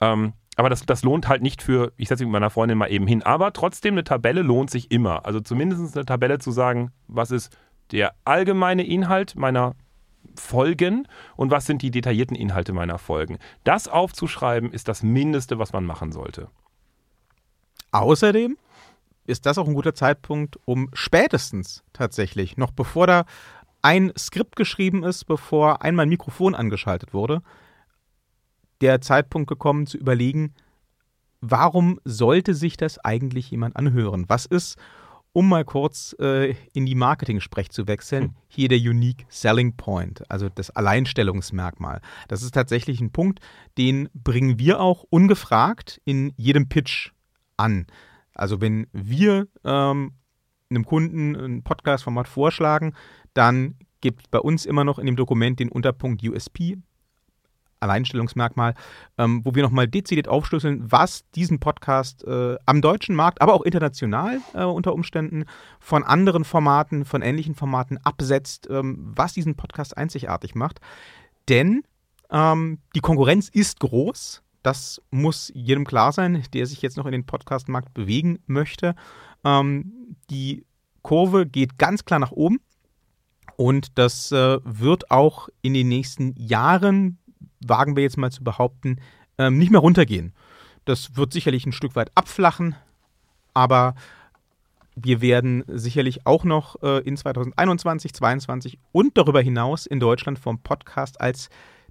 Ähm, 0.00 0.34
aber 0.56 0.68
das, 0.68 0.84
das 0.84 1.02
lohnt 1.02 1.28
halt 1.28 1.42
nicht 1.42 1.62
für, 1.62 1.92
ich 1.96 2.08
setze 2.08 2.24
mich 2.24 2.28
mit 2.28 2.40
meiner 2.40 2.50
Freundin 2.50 2.78
mal 2.78 2.90
eben 2.90 3.06
hin. 3.06 3.22
Aber 3.22 3.52
trotzdem, 3.52 3.94
eine 3.94 4.04
Tabelle 4.04 4.42
lohnt 4.42 4.70
sich 4.70 4.90
immer. 4.90 5.24
Also 5.24 5.40
zumindest 5.40 5.96
eine 5.96 6.04
Tabelle 6.04 6.38
zu 6.38 6.50
sagen, 6.50 6.90
was 7.08 7.30
ist 7.30 7.56
der 7.90 8.14
allgemeine 8.24 8.84
Inhalt 8.84 9.36
meiner 9.36 9.74
Folgen 10.36 11.06
und 11.36 11.50
was 11.50 11.66
sind 11.66 11.82
die 11.82 11.90
detaillierten 11.90 12.36
Inhalte 12.36 12.72
meiner 12.72 12.98
Folgen. 12.98 13.38
Das 13.64 13.88
aufzuschreiben 13.88 14.72
ist 14.72 14.88
das 14.88 15.02
Mindeste, 15.02 15.58
was 15.58 15.72
man 15.72 15.84
machen 15.84 16.12
sollte. 16.12 16.48
Außerdem 17.92 18.56
ist 19.24 19.46
das 19.46 19.58
auch 19.58 19.68
ein 19.68 19.74
guter 19.74 19.94
Zeitpunkt, 19.94 20.58
um 20.64 20.88
spätestens 20.92 21.84
tatsächlich, 21.92 22.56
noch 22.56 22.72
bevor 22.72 23.06
da 23.06 23.24
ein 23.82 24.12
Skript 24.16 24.56
geschrieben 24.56 25.04
ist, 25.04 25.24
bevor 25.24 25.82
einmal 25.82 26.06
ein 26.06 26.10
Mikrofon 26.10 26.54
angeschaltet 26.54 27.12
wurde, 27.12 27.42
der 28.80 29.00
Zeitpunkt 29.00 29.48
gekommen 29.48 29.86
zu 29.86 29.98
überlegen, 29.98 30.54
warum 31.40 32.00
sollte 32.04 32.54
sich 32.54 32.76
das 32.76 32.98
eigentlich 32.98 33.50
jemand 33.50 33.76
anhören? 33.76 34.24
Was 34.28 34.46
ist, 34.46 34.78
um 35.32 35.48
mal 35.48 35.64
kurz 35.64 36.14
äh, 36.20 36.54
in 36.72 36.86
die 36.86 36.94
Marketing-Sprech 36.94 37.70
zu 37.70 37.86
wechseln, 37.86 38.24
hm. 38.24 38.34
hier 38.48 38.68
der 38.68 38.78
Unique 38.78 39.24
Selling 39.28 39.76
Point, 39.76 40.30
also 40.30 40.48
das 40.48 40.70
Alleinstellungsmerkmal. 40.70 42.00
Das 42.28 42.42
ist 42.42 42.52
tatsächlich 42.52 43.00
ein 43.00 43.12
Punkt, 43.12 43.40
den 43.78 44.08
bringen 44.14 44.58
wir 44.58 44.80
auch 44.80 45.04
ungefragt 45.08 46.00
in 46.04 46.32
jedem 46.36 46.68
Pitch 46.68 47.10
an. 47.56 47.86
Also 48.34 48.60
wenn 48.60 48.86
wir 48.92 49.48
ähm, 49.64 50.12
einem 50.70 50.84
Kunden 50.84 51.34
ein 51.36 51.62
Podcast-Format 51.62 52.28
vorschlagen, 52.28 52.94
dann 53.34 53.76
gibt 54.00 54.30
bei 54.30 54.38
uns 54.38 54.66
immer 54.66 54.84
noch 54.84 54.98
in 54.98 55.06
dem 55.06 55.16
Dokument 55.16 55.60
den 55.60 55.70
Unterpunkt 55.70 56.22
USP, 56.22 56.76
Alleinstellungsmerkmal, 57.82 58.74
ähm, 59.18 59.42
wo 59.44 59.54
wir 59.54 59.62
nochmal 59.62 59.88
dezidiert 59.88 60.28
aufschlüsseln, 60.28 60.90
was 60.90 61.28
diesen 61.32 61.60
Podcast 61.60 62.24
äh, 62.24 62.56
am 62.66 62.80
deutschen 62.80 63.14
Markt, 63.14 63.40
aber 63.40 63.54
auch 63.54 63.62
international 63.62 64.40
äh, 64.54 64.64
unter 64.64 64.94
Umständen 64.94 65.44
von 65.80 66.04
anderen 66.04 66.44
Formaten, 66.44 67.04
von 67.04 67.22
ähnlichen 67.22 67.54
Formaten 67.54 67.98
absetzt, 67.98 68.68
ähm, 68.70 69.12
was 69.14 69.34
diesen 69.34 69.56
Podcast 69.56 69.96
einzigartig 69.96 70.54
macht. 70.54 70.80
Denn 71.48 71.82
ähm, 72.30 72.78
die 72.94 73.00
Konkurrenz 73.00 73.48
ist 73.48 73.80
groß. 73.80 74.42
Das 74.62 75.02
muss 75.10 75.50
jedem 75.54 75.84
klar 75.84 76.12
sein, 76.12 76.42
der 76.54 76.66
sich 76.66 76.82
jetzt 76.82 76.96
noch 76.96 77.06
in 77.06 77.12
den 77.12 77.26
Podcast-Markt 77.26 77.92
bewegen 77.94 78.38
möchte. 78.46 78.94
Ähm, 79.44 80.16
die 80.30 80.64
Kurve 81.02 81.46
geht 81.46 81.78
ganz 81.78 82.04
klar 82.04 82.20
nach 82.20 82.32
oben. 82.32 82.60
Und 83.56 83.98
das 83.98 84.32
äh, 84.32 84.58
wird 84.64 85.10
auch 85.10 85.48
in 85.60 85.74
den 85.74 85.88
nächsten 85.88 86.34
Jahren 86.36 87.18
wagen 87.66 87.96
wir 87.96 88.02
jetzt 88.02 88.18
mal 88.18 88.30
zu 88.30 88.44
behaupten, 88.44 89.00
ähm, 89.38 89.58
nicht 89.58 89.70
mehr 89.70 89.80
runtergehen. 89.80 90.32
Das 90.84 91.16
wird 91.16 91.32
sicherlich 91.32 91.66
ein 91.66 91.72
Stück 91.72 91.94
weit 91.96 92.10
abflachen, 92.14 92.74
aber 93.54 93.94
wir 94.94 95.20
werden 95.20 95.64
sicherlich 95.68 96.26
auch 96.26 96.44
noch 96.44 96.82
äh, 96.82 96.98
in 96.98 97.16
2021, 97.16 98.12
2022 98.12 98.78
und 98.92 99.16
darüber 99.16 99.40
hinaus 99.40 99.86
in 99.86 100.00
Deutschland 100.00 100.38
vom 100.38 100.58
Podcast 100.60 101.20
als 101.20 101.48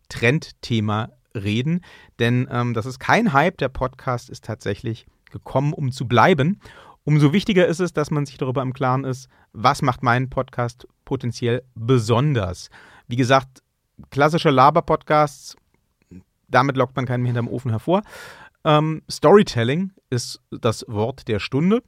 Trendthema 0.10 1.10
reden, 1.34 1.82
denn 2.20 2.48
ähm, 2.52 2.74
das 2.74 2.86
ist 2.86 3.00
kein 3.00 3.34
Hype, 3.34 3.58
der 3.58 3.70
Podcast 3.70 4.30
ist 4.30 4.44
tatsächlich 4.44 5.06
gekommen, 5.32 5.74
um 5.74 5.92
zu 5.92 6.08
bleiben. 6.08 6.60
Umso 7.04 7.34
wichtiger 7.34 7.66
ist 7.66 7.80
es, 7.80 7.94
dass 7.94 8.12
man 8.12 8.26
sich 8.26 8.38
darüber 8.38 8.62
im 8.62 8.74
Klaren 8.74 9.06
ist, 9.06 9.30
was 9.54 9.82
macht 9.82 10.04
meinen 10.04 10.30
Podcast 10.30 10.88
potenziell 11.06 11.64
besonders. 11.74 12.70
Wie 13.08 13.16
gesagt, 13.16 13.64
klassische 14.12 14.52
Laber-Podcasts 14.52 15.56
damit 16.52 16.78
lockt 16.78 16.96
man 16.96 17.06
keinen 17.06 17.26
hinterm 17.26 17.48
Ofen 17.48 17.72
hervor. 17.72 18.02
Ähm, 18.64 19.02
Storytelling 19.10 19.92
ist 20.10 20.42
das 20.52 20.86
Wort 20.88 21.28
der 21.28 21.40
Stunde. 21.40 21.84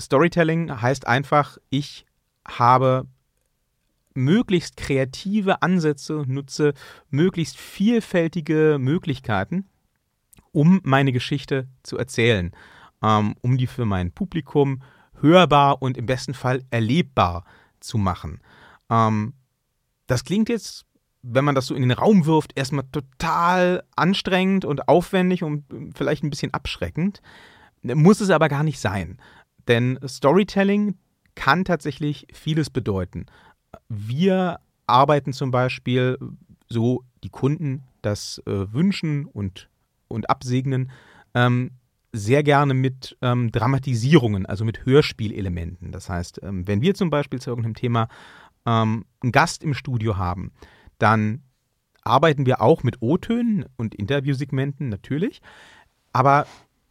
Storytelling 0.00 0.82
heißt 0.82 1.06
einfach, 1.06 1.58
ich 1.70 2.06
habe 2.46 3.06
möglichst 4.14 4.76
kreative 4.76 5.62
Ansätze, 5.62 6.24
nutze 6.26 6.74
möglichst 7.08 7.56
vielfältige 7.56 8.78
Möglichkeiten, 8.80 9.68
um 10.50 10.80
meine 10.82 11.12
Geschichte 11.12 11.68
zu 11.82 11.98
erzählen, 11.98 12.52
ähm, 13.02 13.36
um 13.40 13.56
die 13.56 13.66
für 13.66 13.84
mein 13.84 14.12
Publikum 14.12 14.82
hörbar 15.20 15.80
und 15.80 15.96
im 15.96 16.06
besten 16.06 16.34
Fall 16.34 16.62
erlebbar 16.70 17.44
zu 17.80 17.96
machen. 17.96 18.40
Ähm, 18.90 19.34
das 20.06 20.24
klingt 20.24 20.48
jetzt 20.48 20.84
wenn 21.22 21.44
man 21.44 21.54
das 21.54 21.66
so 21.66 21.74
in 21.74 21.82
den 21.82 21.92
Raum 21.92 22.26
wirft, 22.26 22.52
erstmal 22.56 22.84
total 22.90 23.84
anstrengend 23.96 24.64
und 24.64 24.88
aufwendig 24.88 25.42
und 25.42 25.64
vielleicht 25.94 26.24
ein 26.24 26.30
bisschen 26.30 26.52
abschreckend. 26.52 27.22
Muss 27.82 28.20
es 28.20 28.30
aber 28.30 28.48
gar 28.48 28.62
nicht 28.62 28.80
sein. 28.80 29.18
Denn 29.68 29.98
Storytelling 30.06 30.96
kann 31.34 31.64
tatsächlich 31.64 32.26
vieles 32.32 32.70
bedeuten. 32.70 33.26
Wir 33.88 34.58
arbeiten 34.86 35.32
zum 35.32 35.50
Beispiel, 35.50 36.18
so 36.68 37.04
die 37.22 37.30
Kunden 37.30 37.84
das 38.02 38.42
äh, 38.46 38.72
wünschen 38.72 39.26
und, 39.26 39.68
und 40.08 40.28
absegnen, 40.28 40.90
ähm, 41.34 41.70
sehr 42.12 42.42
gerne 42.42 42.74
mit 42.74 43.16
ähm, 43.22 43.50
Dramatisierungen, 43.52 44.44
also 44.44 44.64
mit 44.64 44.84
Hörspielelementen. 44.84 45.92
Das 45.92 46.08
heißt, 46.08 46.40
ähm, 46.42 46.66
wenn 46.66 46.82
wir 46.82 46.94
zum 46.94 47.10
Beispiel 47.10 47.40
zu 47.40 47.50
irgendeinem 47.50 47.74
Thema 47.74 48.08
ähm, 48.66 49.06
einen 49.22 49.32
Gast 49.32 49.62
im 49.62 49.72
Studio 49.72 50.16
haben, 50.16 50.52
dann 50.98 51.42
arbeiten 52.02 52.46
wir 52.46 52.60
auch 52.60 52.82
mit 52.82 53.00
O-Tönen 53.00 53.66
und 53.76 53.94
Interviewsegmenten 53.94 54.88
natürlich. 54.88 55.40
Aber 56.12 56.46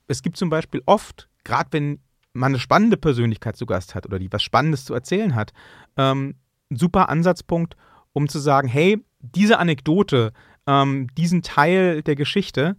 es 0.07 0.21
gibt 0.21 0.37
zum 0.37 0.49
Beispiel 0.49 0.81
oft, 0.85 1.29
gerade 1.43 1.69
wenn 1.71 1.99
man 2.33 2.51
eine 2.51 2.59
spannende 2.59 2.97
Persönlichkeit 2.97 3.57
zu 3.57 3.65
Gast 3.65 3.93
hat 3.95 4.05
oder 4.05 4.19
die 4.19 4.31
was 4.31 4.43
Spannendes 4.43 4.85
zu 4.85 4.93
erzählen 4.93 5.35
hat, 5.35 5.53
ähm, 5.97 6.35
super 6.69 7.09
Ansatzpunkt, 7.09 7.75
um 8.13 8.29
zu 8.29 8.39
sagen, 8.39 8.67
hey, 8.67 9.03
diese 9.19 9.59
Anekdote, 9.59 10.33
ähm, 10.65 11.07
diesen 11.17 11.41
Teil 11.41 12.01
der 12.03 12.15
Geschichte, 12.15 12.77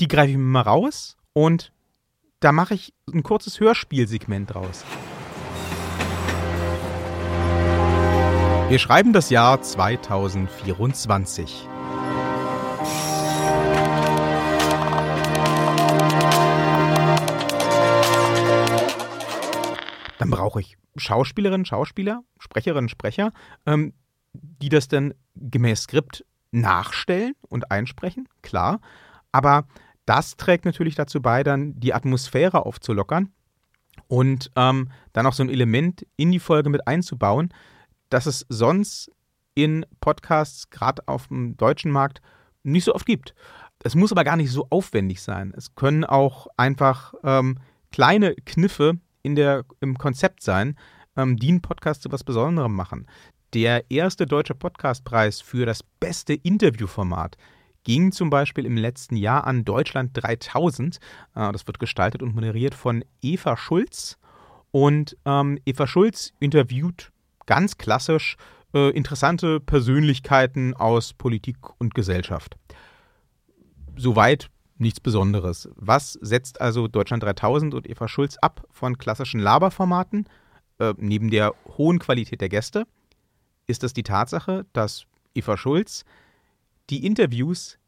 die 0.00 0.08
greife 0.08 0.30
ich 0.30 0.36
mir 0.36 0.42
mal 0.42 0.62
raus 0.62 1.16
und 1.32 1.72
da 2.40 2.50
mache 2.50 2.74
ich 2.74 2.92
ein 3.12 3.22
kurzes 3.22 3.60
Hörspielsegment 3.60 4.52
draus. 4.52 4.84
Wir 8.72 8.78
schreiben 8.78 9.12
das 9.12 9.28
Jahr 9.28 9.60
2024. 9.60 11.68
Dann 20.18 20.30
brauche 20.30 20.62
ich 20.62 20.78
Schauspielerinnen, 20.96 21.66
Schauspieler, 21.66 22.22
Sprecherinnen, 22.38 22.88
Sprecher, 22.88 23.34
ähm, 23.66 23.92
die 24.32 24.70
das 24.70 24.88
dann 24.88 25.12
gemäß 25.34 25.82
Skript 25.82 26.24
nachstellen 26.50 27.34
und 27.50 27.70
einsprechen, 27.70 28.26
klar. 28.40 28.80
Aber 29.32 29.66
das 30.06 30.38
trägt 30.38 30.64
natürlich 30.64 30.94
dazu 30.94 31.20
bei, 31.20 31.42
dann 31.42 31.78
die 31.78 31.92
Atmosphäre 31.92 32.64
aufzulockern 32.64 33.34
und 34.08 34.50
ähm, 34.56 34.90
dann 35.12 35.26
auch 35.26 35.34
so 35.34 35.42
ein 35.42 35.50
Element 35.50 36.06
in 36.16 36.32
die 36.32 36.40
Folge 36.40 36.70
mit 36.70 36.88
einzubauen, 36.88 37.52
dass 38.12 38.26
es 38.26 38.44
sonst 38.48 39.10
in 39.54 39.86
Podcasts, 40.00 40.70
gerade 40.70 41.06
auf 41.06 41.28
dem 41.28 41.56
deutschen 41.56 41.90
Markt, 41.90 42.20
nicht 42.62 42.84
so 42.84 42.94
oft 42.94 43.06
gibt. 43.06 43.34
Es 43.82 43.94
muss 43.94 44.12
aber 44.12 44.24
gar 44.24 44.36
nicht 44.36 44.50
so 44.50 44.66
aufwendig 44.70 45.22
sein. 45.22 45.52
Es 45.56 45.74
können 45.74 46.04
auch 46.04 46.46
einfach 46.56 47.14
ähm, 47.24 47.58
kleine 47.90 48.34
Kniffe 48.34 48.98
in 49.22 49.34
der, 49.34 49.64
im 49.80 49.98
Konzept 49.98 50.42
sein, 50.42 50.76
ähm, 51.16 51.36
die 51.36 51.48
einen 51.48 51.62
Podcast 51.62 52.02
zu 52.02 52.12
was 52.12 52.22
Besonderem 52.24 52.74
machen. 52.74 53.06
Der 53.54 53.90
erste 53.90 54.26
deutsche 54.26 54.54
Podcastpreis 54.54 55.40
für 55.40 55.66
das 55.66 55.82
beste 55.82 56.34
Interviewformat 56.34 57.36
ging 57.84 58.12
zum 58.12 58.30
Beispiel 58.30 58.64
im 58.64 58.76
letzten 58.76 59.16
Jahr 59.16 59.46
an 59.46 59.64
Deutschland 59.64 60.10
3000. 60.14 60.96
Äh, 61.34 61.52
das 61.52 61.66
wird 61.66 61.78
gestaltet 61.78 62.22
und 62.22 62.34
moderiert 62.34 62.74
von 62.74 63.04
Eva 63.20 63.56
Schulz. 63.56 64.18
Und 64.70 65.16
ähm, 65.24 65.58
Eva 65.66 65.86
Schulz 65.86 66.32
interviewt 66.40 67.12
ganz 67.46 67.78
klassisch 67.78 68.36
äh, 68.74 68.90
interessante 68.90 69.60
Persönlichkeiten 69.60 70.74
aus 70.74 71.12
Politik 71.12 71.56
und 71.78 71.94
Gesellschaft. 71.94 72.56
Soweit 73.96 74.48
nichts 74.78 75.00
Besonderes. 75.00 75.68
Was 75.76 76.14
setzt 76.14 76.60
also 76.60 76.88
Deutschland 76.88 77.22
3000 77.22 77.74
und 77.74 77.88
Eva 77.88 78.08
Schulz 78.08 78.36
ab 78.38 78.66
von 78.70 78.98
klassischen 78.98 79.40
Laberformaten? 79.40 80.26
Äh, 80.78 80.94
neben 80.98 81.30
der 81.30 81.54
hohen 81.76 81.98
Qualität 81.98 82.40
der 82.40 82.48
Gäste 82.48 82.86
ist 83.66 83.84
es 83.84 83.92
die 83.92 84.02
Tatsache, 84.02 84.66
dass 84.72 85.06
Eva 85.34 85.56
Schulz 85.56 86.04
die 86.90 87.06
Interviews 87.06 87.78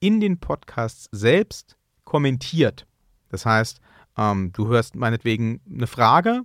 in 0.00 0.20
den 0.20 0.38
Podcasts 0.38 1.08
selbst 1.12 1.76
kommentiert. 2.04 2.86
Das 3.28 3.46
heißt, 3.46 3.80
ähm, 4.16 4.52
du 4.52 4.66
hörst 4.68 4.96
meinetwegen 4.96 5.60
eine 5.70 5.86
Frage 5.86 6.42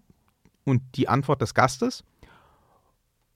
und 0.68 0.82
die 0.96 1.08
Antwort 1.08 1.42
des 1.42 1.54
Gastes. 1.54 2.04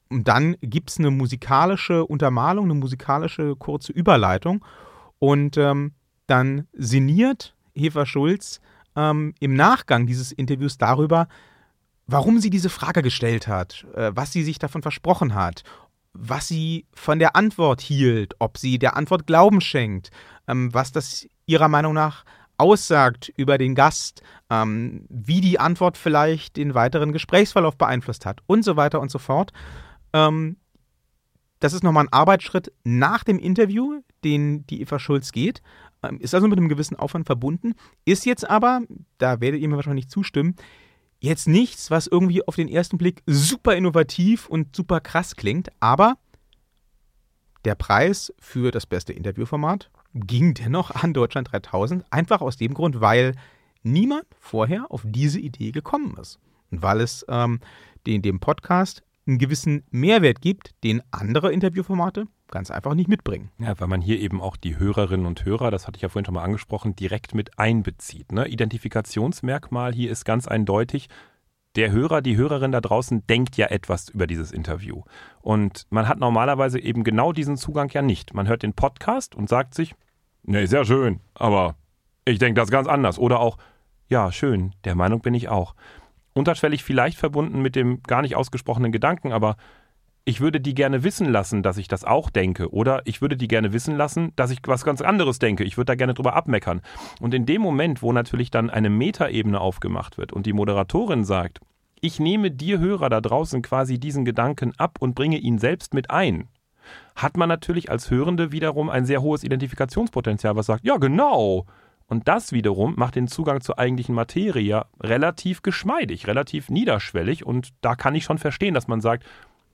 Und 0.10 0.28
dann 0.28 0.58
gibt 0.62 0.89
es 0.89 1.00
eine 1.00 1.10
musikalische 1.10 2.06
Untermalung, 2.06 2.65
eine 2.65 2.74
musikalische 2.74 3.56
kurze 3.56 3.94
Überleitung. 3.94 4.65
Und 5.20 5.56
ähm, 5.56 5.94
dann 6.28 6.67
sinniert 6.74 7.56
Eva 7.74 8.06
Schulz 8.06 8.60
ähm, 8.98 9.34
im 9.39 9.54
Nachgang 9.54 10.06
dieses 10.06 10.34
Interviews 10.34 10.78
darüber, 10.78 11.30
warum 12.08 12.39
sie 12.39 12.50
diese 12.50 12.70
Frage 12.70 13.02
gestellt 13.02 13.48
hat, 13.48 13.86
äh, 13.96 14.12
was 14.13 14.34
sie 14.34 14.44
sich 14.44 14.60
davon 14.60 14.82
versprochen 14.82 15.34
hat, 15.34 15.63
was 16.12 16.50
sie 16.50 16.86
von 16.94 17.20
der 17.20 17.38
Antwort 17.38 17.80
hielt, 17.80 18.36
ob 18.39 18.58
sie 18.58 18.78
der 18.78 18.98
Antwort 18.98 19.26
Glauben 19.28 19.62
schenkt, 19.62 20.12
ähm, 20.50 20.74
was 20.74 20.91
das 20.91 21.26
ihrer 21.46 21.70
Meinung 21.70 21.94
nach 21.94 22.26
aussagt 22.62 23.34
über 23.36 23.58
den 23.58 23.74
Gast, 23.74 24.21
ähm, 24.52 25.06
wie 25.10 25.41
die 25.41 25.60
Antwort 25.60 25.97
vielleicht 25.97 26.58
den 26.58 26.76
weiteren 26.76 27.12
Gesprächsverlauf 27.12 27.76
beeinflusst 27.76 28.26
hat 28.26 28.41
und 28.45 28.63
so 28.63 28.76
weiter 28.78 29.02
und 29.02 29.10
so 29.10 29.17
fort. 29.17 29.52
Ähm, 30.13 30.58
das 31.60 31.74
ist 31.74 31.84
nochmal 31.84 32.06
ein 32.06 32.13
Arbeitsschritt 32.13 32.71
nach 32.84 33.24
dem 33.24 33.39
Interview, 33.39 34.02
den 34.24 34.65
die 34.67 34.82
Eva 34.82 35.00
Schulz 35.00 35.32
geht. 35.32 35.62
Ähm, 36.04 36.19
ist 36.19 36.36
also 36.36 36.47
mit 36.47 36.60
einem 36.60 36.69
gewissen 36.69 36.95
Aufwand 36.95 37.26
verbunden. 37.26 37.74
Ist 38.06 38.26
jetzt 38.26 38.47
aber, 38.47 38.82
da 39.17 39.41
werdet 39.41 39.60
ihr 39.60 39.67
mir 39.67 39.76
wahrscheinlich 39.76 40.10
zustimmen, 40.10 40.56
jetzt 41.19 41.47
nichts, 41.47 41.89
was 41.89 42.06
irgendwie 42.08 42.47
auf 42.47 42.56
den 42.56 42.67
ersten 42.67 43.00
Blick 43.00 43.24
super 43.26 43.76
innovativ 43.76 44.47
und 44.47 44.76
super 44.76 45.00
krass 45.00 45.36
klingt. 45.36 45.69
Aber 45.80 46.17
der 47.65 47.76
Preis 47.76 48.34
für 48.39 48.71
das 48.71 48.86
beste 48.86 49.13
Interviewformat 49.13 49.89
ging 50.13 50.54
dennoch 50.54 50.91
an 50.91 51.13
Deutschland 51.13 51.52
3000. 51.52 52.06
Einfach 52.10 52.41
aus 52.41 52.58
dem 52.58 52.74
Grund, 52.74 53.02
weil 53.02 53.36
niemand 53.84 54.26
vorher 54.39 54.86
auf 54.89 55.04
diese 55.06 55.39
Idee 55.39 55.71
gekommen 55.71 56.17
ist. 56.19 56.39
Und 56.71 56.82
weil 56.82 57.02
es 57.02 57.26
ähm, 57.30 57.60
den, 58.06 58.21
dem 58.21 58.39
Podcast 58.39 59.04
einen 59.28 59.38
gewissen 59.38 59.84
Mehrwert 59.91 60.41
gibt, 60.41 60.71
den 60.84 61.02
andere 61.12 61.52
Interviewformate 61.52 62.26
ganz 62.52 62.69
einfach 62.69 62.93
nicht 62.93 63.08
mitbringen. 63.08 63.50
Ja, 63.58 63.80
weil 63.80 63.88
man 63.88 64.02
hier 64.02 64.19
eben 64.19 64.41
auch 64.41 64.58
die 64.58 64.78
Hörerinnen 64.78 65.26
und 65.26 65.45
Hörer, 65.45 65.71
das 65.71 65.88
hatte 65.88 65.95
ich 65.95 66.02
ja 66.02 66.10
vorhin 66.10 66.26
schon 66.26 66.36
mal 66.36 66.43
angesprochen, 66.43 66.95
direkt 66.95 67.34
mit 67.34 67.58
einbezieht. 67.58 68.32
Ne? 68.32 68.47
Identifikationsmerkmal 68.47 69.93
hier 69.93 70.12
ist 70.12 70.26
ganz 70.26 70.47
eindeutig, 70.47 71.08
der 71.75 71.91
Hörer, 71.91 72.21
die 72.21 72.38
Hörerin 72.38 72.71
da 72.71 72.81
draußen 72.81 73.25
denkt 73.27 73.57
ja 73.57 73.67
etwas 73.67 74.10
über 74.10 74.27
dieses 74.27 74.51
Interview. 74.51 75.03
Und 75.41 75.86
man 75.89 76.07
hat 76.07 76.19
normalerweise 76.19 76.79
eben 76.79 77.03
genau 77.03 77.31
diesen 77.31 77.57
Zugang 77.57 77.89
ja 77.91 78.01
nicht. 78.01 78.34
Man 78.34 78.47
hört 78.47 78.63
den 78.63 78.73
Podcast 78.73 79.36
und 79.36 79.49
sagt 79.49 79.73
sich, 79.73 79.95
nee, 80.43 80.65
sehr 80.65 80.86
schön, 80.86 81.21
aber 81.34 81.75
ich 82.25 82.39
denke 82.39 82.60
das 82.60 82.69
ganz 82.69 82.88
anders. 82.88 83.17
Oder 83.19 83.39
auch, 83.39 83.57
ja, 84.07 84.31
schön, 84.31 84.73
der 84.84 84.95
Meinung 84.95 85.21
bin 85.21 85.34
ich 85.34 85.49
auch 85.49 85.75
unterschwellig 86.34 86.84
vielleicht 86.84 87.17
verbunden 87.17 87.62
mit 87.62 87.75
dem 87.75 88.03
gar 88.03 88.21
nicht 88.21 88.36
ausgesprochenen 88.36 88.91
Gedanken, 88.91 89.31
aber 89.31 89.55
ich 90.23 90.39
würde 90.39 90.62
die 90.62 90.75
gerne 90.75 91.03
wissen 91.03 91.29
lassen, 91.29 91.63
dass 91.63 91.77
ich 91.77 91.88
das 91.88 92.03
auch 92.03 92.29
denke. 92.29 92.71
Oder 92.71 93.01
ich 93.05 93.21
würde 93.21 93.38
die 93.38 93.47
gerne 93.47 93.73
wissen 93.73 93.95
lassen, 93.95 94.34
dass 94.36 94.51
ich 94.51 94.60
was 94.65 94.86
ganz 94.86 95.01
anderes 95.01 95.39
denke. 95.39 95.63
Ich 95.63 95.77
würde 95.77 95.88
da 95.88 95.95
gerne 95.95 96.13
drüber 96.13 96.36
abmeckern. 96.36 96.81
Und 97.19 97.34
in 97.34 97.45
dem 97.45 97.62
Moment, 97.62 98.01
wo 98.01 98.13
natürlich 98.13 98.51
dann 98.51 98.69
eine 98.69 98.89
Metaebene 98.89 99.60
aufgemacht 99.60 100.17
wird 100.17 100.31
und 100.31 100.45
die 100.45 100.53
Moderatorin 100.53 101.23
sagt, 101.23 101.60
ich 102.01 102.19
nehme 102.19 102.51
dir 102.51 102.79
Hörer 102.79 103.10
da 103.10 103.21
draußen 103.21 103.62
quasi 103.62 103.99
diesen 103.99 104.25
Gedanken 104.25 104.73
ab 104.77 104.97
und 104.99 105.15
bringe 105.15 105.38
ihn 105.38 105.60
selbst 105.60 105.93
mit 105.93 106.10
ein, 106.10 106.47
hat 107.15 107.38
man 107.38 107.47
natürlich 107.47 107.91
als 107.91 108.10
Hörende 108.10 108.51
wiederum 108.51 108.89
ein 108.89 109.05
sehr 109.05 109.21
hohes 109.21 109.43
Identifikationspotenzial, 109.43 110.55
was 110.55 110.65
sagt, 110.65 110.86
ja 110.86 110.97
genau, 110.97 111.65
und 112.07 112.27
das 112.27 112.51
wiederum 112.51 112.95
macht 112.97 113.15
den 113.15 113.29
Zugang 113.29 113.62
zur 113.62 113.79
eigentlichen 113.79 114.13
Materie 114.13 114.86
relativ 114.99 115.62
geschmeidig, 115.62 116.27
relativ 116.27 116.69
niederschwellig. 116.69 117.45
Und 117.45 117.69
da 117.79 117.95
kann 117.95 118.15
ich 118.15 118.25
schon 118.25 118.38
verstehen, 118.38 118.73
dass 118.73 118.89
man 118.89 118.99
sagt, 118.99 119.23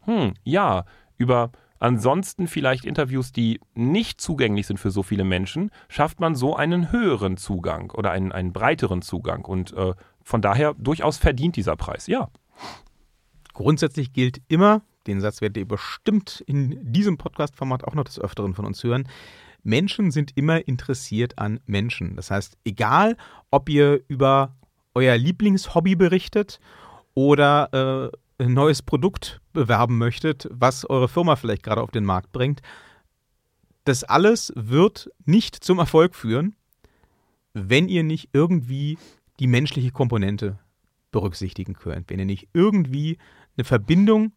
hm, 0.07 0.33
ja, 0.43 0.85
über 1.17 1.51
ansonsten 1.79 2.47
vielleicht 2.47 2.85
Interviews, 2.85 3.31
die 3.31 3.59
nicht 3.75 4.19
zugänglich 4.19 4.65
sind 4.65 4.79
für 4.79 4.89
so 4.89 5.03
viele 5.03 5.23
Menschen, 5.23 5.69
schafft 5.89 6.19
man 6.19 6.33
so 6.35 6.55
einen 6.55 6.91
höheren 6.91 7.37
Zugang 7.37 7.91
oder 7.91 8.11
einen, 8.11 8.31
einen 8.31 8.53
breiteren 8.53 9.01
Zugang. 9.01 9.45
Und 9.45 9.73
äh, 9.73 9.93
von 10.23 10.41
daher 10.41 10.73
durchaus 10.77 11.17
verdient 11.17 11.55
dieser 11.55 11.75
Preis, 11.75 12.07
ja. 12.07 12.29
Grundsätzlich 13.53 14.13
gilt 14.13 14.41
immer, 14.47 14.81
den 15.07 15.21
Satz 15.21 15.41
werdet 15.41 15.57
ihr 15.57 15.67
bestimmt 15.67 16.43
in 16.47 16.91
diesem 16.91 17.17
Podcast-Format 17.17 17.83
auch 17.83 17.95
noch 17.95 18.03
des 18.03 18.19
Öfteren 18.19 18.53
von 18.53 18.65
uns 18.65 18.83
hören, 18.83 19.07
Menschen 19.63 20.11
sind 20.11 20.31
immer 20.35 20.67
interessiert 20.67 21.37
an 21.39 21.59
Menschen. 21.65 22.15
Das 22.15 22.31
heißt, 22.31 22.57
egal, 22.63 23.17
ob 23.51 23.67
ihr 23.69 24.01
über 24.07 24.55
euer 24.93 25.17
Lieblingshobby 25.17 25.95
berichtet 25.95 26.59
oder 27.13 28.11
äh, 28.13 28.17
ein 28.39 28.53
neues 28.53 28.81
Produkt 28.81 29.41
bewerben 29.53 29.97
möchtet, 29.97 30.47
was 30.51 30.89
eure 30.89 31.07
Firma 31.07 31.35
vielleicht 31.35 31.63
gerade 31.63 31.81
auf 31.81 31.91
den 31.91 32.05
Markt 32.05 32.31
bringt, 32.31 32.61
das 33.83 34.03
alles 34.03 34.51
wird 34.55 35.09
nicht 35.25 35.55
zum 35.55 35.79
Erfolg 35.79 36.13
führen, 36.13 36.55
wenn 37.53 37.87
ihr 37.87 38.03
nicht 38.03 38.29
irgendwie 38.33 38.97
die 39.39 39.47
menschliche 39.47 39.91
Komponente 39.91 40.59
berücksichtigen 41.11 41.73
könnt, 41.73 42.09
wenn 42.09 42.19
ihr 42.19 42.25
nicht 42.25 42.49
irgendwie 42.53 43.17
eine 43.55 43.63
Verbindung 43.63 44.33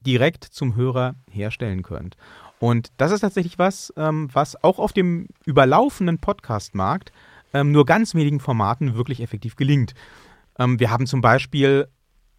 direkt 0.00 0.44
zum 0.44 0.76
Hörer 0.76 1.14
herstellen 1.30 1.82
könnt. 1.82 2.16
Und 2.58 2.92
das 2.96 3.12
ist 3.12 3.20
tatsächlich 3.20 3.58
was, 3.58 3.92
ähm, 3.96 4.28
was 4.32 4.62
auch 4.62 4.78
auf 4.78 4.92
dem 4.92 5.28
überlaufenden 5.46 6.18
Podcast-Markt 6.18 7.12
ähm, 7.54 7.72
nur 7.72 7.86
ganz 7.86 8.14
wenigen 8.14 8.40
Formaten 8.40 8.94
wirklich 8.94 9.20
effektiv 9.20 9.56
gelingt. 9.56 9.94
Ähm, 10.58 10.78
wir 10.78 10.90
haben 10.90 11.06
zum 11.06 11.20
Beispiel 11.20 11.88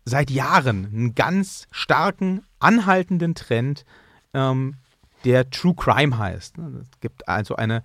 seit 0.06 0.32
Jahren 0.32 0.86
einen 0.86 1.16
ganz 1.16 1.68
starken, 1.72 2.44
anhaltenden 2.60 3.36
Trend, 3.36 3.86
ähm, 4.34 4.76
der 5.24 5.50
True 5.50 5.76
Crime 5.76 6.18
heißt. 6.18 6.58
Es 6.58 7.00
gibt 7.00 7.28
also 7.28 7.56
eine 7.56 7.84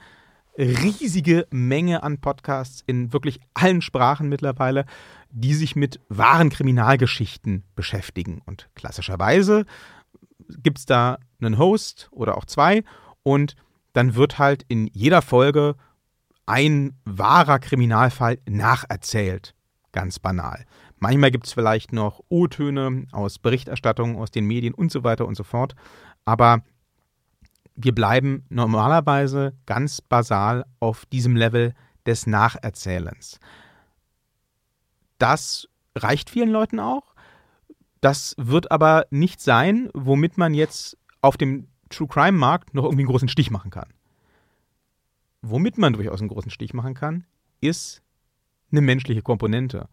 riesige 0.56 1.46
Menge 1.50 2.02
an 2.02 2.18
Podcasts 2.18 2.82
in 2.86 3.12
wirklich 3.12 3.40
allen 3.54 3.80
Sprachen 3.80 4.28
mittlerweile, 4.28 4.86
die 5.30 5.54
sich 5.54 5.76
mit 5.76 6.00
wahren 6.08 6.50
Kriminalgeschichten 6.50 7.62
beschäftigen. 7.76 8.42
Und 8.44 8.68
klassischerweise 8.74 9.66
gibt 10.48 10.78
es 10.78 10.86
da 10.86 11.18
einen 11.40 11.58
Host 11.58 12.08
oder 12.10 12.36
auch 12.36 12.44
zwei 12.44 12.82
und 13.22 13.54
dann 13.92 14.14
wird 14.14 14.38
halt 14.38 14.64
in 14.68 14.88
jeder 14.88 15.22
Folge 15.22 15.76
ein 16.46 16.94
wahrer 17.04 17.58
Kriminalfall 17.58 18.38
nacherzählt. 18.48 19.54
Ganz 19.92 20.18
banal. 20.18 20.64
Manchmal 21.00 21.30
gibt 21.30 21.46
es 21.46 21.52
vielleicht 21.52 21.92
noch 21.92 22.22
O-Töne 22.28 23.06
aus 23.12 23.38
Berichterstattung, 23.38 24.16
aus 24.16 24.30
den 24.30 24.46
Medien 24.46 24.74
und 24.74 24.90
so 24.90 25.04
weiter 25.04 25.26
und 25.26 25.36
so 25.36 25.44
fort. 25.44 25.74
Aber 26.24 26.62
wir 27.76 27.94
bleiben 27.94 28.44
normalerweise 28.48 29.54
ganz 29.66 30.00
basal 30.00 30.64
auf 30.80 31.06
diesem 31.06 31.36
Level 31.36 31.74
des 32.06 32.26
Nacherzählens. 32.26 33.38
Das 35.18 35.68
reicht 35.94 36.30
vielen 36.30 36.50
Leuten 36.50 36.80
auch. 36.80 37.14
Das 38.00 38.34
wird 38.38 38.70
aber 38.70 39.06
nicht 39.10 39.40
sein, 39.40 39.90
womit 39.94 40.38
man 40.38 40.54
jetzt 40.54 40.96
auf 41.20 41.36
dem 41.36 41.68
True 41.88 42.08
Crime 42.08 42.36
Markt 42.36 42.74
noch 42.74 42.84
irgendwie 42.84 43.02
einen 43.02 43.10
großen 43.10 43.28
Stich 43.28 43.50
machen 43.50 43.70
kann. 43.70 43.88
Womit 45.42 45.78
man 45.78 45.92
durchaus 45.92 46.20
einen 46.20 46.28
großen 46.28 46.50
Stich 46.50 46.74
machen 46.74 46.94
kann, 46.94 47.24
ist 47.60 48.02
eine 48.70 48.80
menschliche 48.80 49.22
Komponente. 49.22 49.88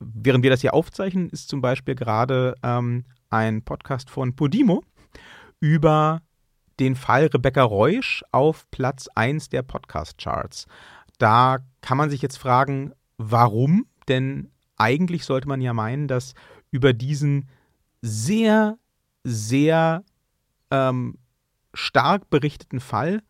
Während 0.00 0.42
wir 0.42 0.50
das 0.50 0.62
hier 0.62 0.74
aufzeichnen, 0.74 1.28
ist 1.28 1.48
zum 1.48 1.60
Beispiel 1.60 1.94
gerade 1.94 2.54
ähm, 2.62 3.04
ein 3.28 3.62
Podcast 3.62 4.08
von 4.08 4.34
Podimo 4.34 4.82
über 5.60 6.22
den 6.80 6.96
Fall 6.96 7.26
Rebecca 7.26 7.62
Reusch 7.62 8.24
auf 8.32 8.70
Platz 8.70 9.08
1 9.14 9.50
der 9.50 9.62
Podcast-Charts. 9.62 10.66
Da 11.18 11.58
kann 11.82 11.98
man 11.98 12.08
sich 12.08 12.22
jetzt 12.22 12.38
fragen, 12.38 12.92
warum? 13.18 13.86
Denn 14.08 14.50
eigentlich 14.76 15.26
sollte 15.26 15.46
man 15.46 15.60
ja 15.60 15.74
meinen, 15.74 16.08
dass 16.08 16.32
über 16.70 16.94
diesen 16.94 17.50
sehr, 18.00 18.78
sehr 19.22 20.02
ähm, 20.70 21.18
stark 21.74 22.30
berichteten 22.30 22.80
Fall, 22.80 23.22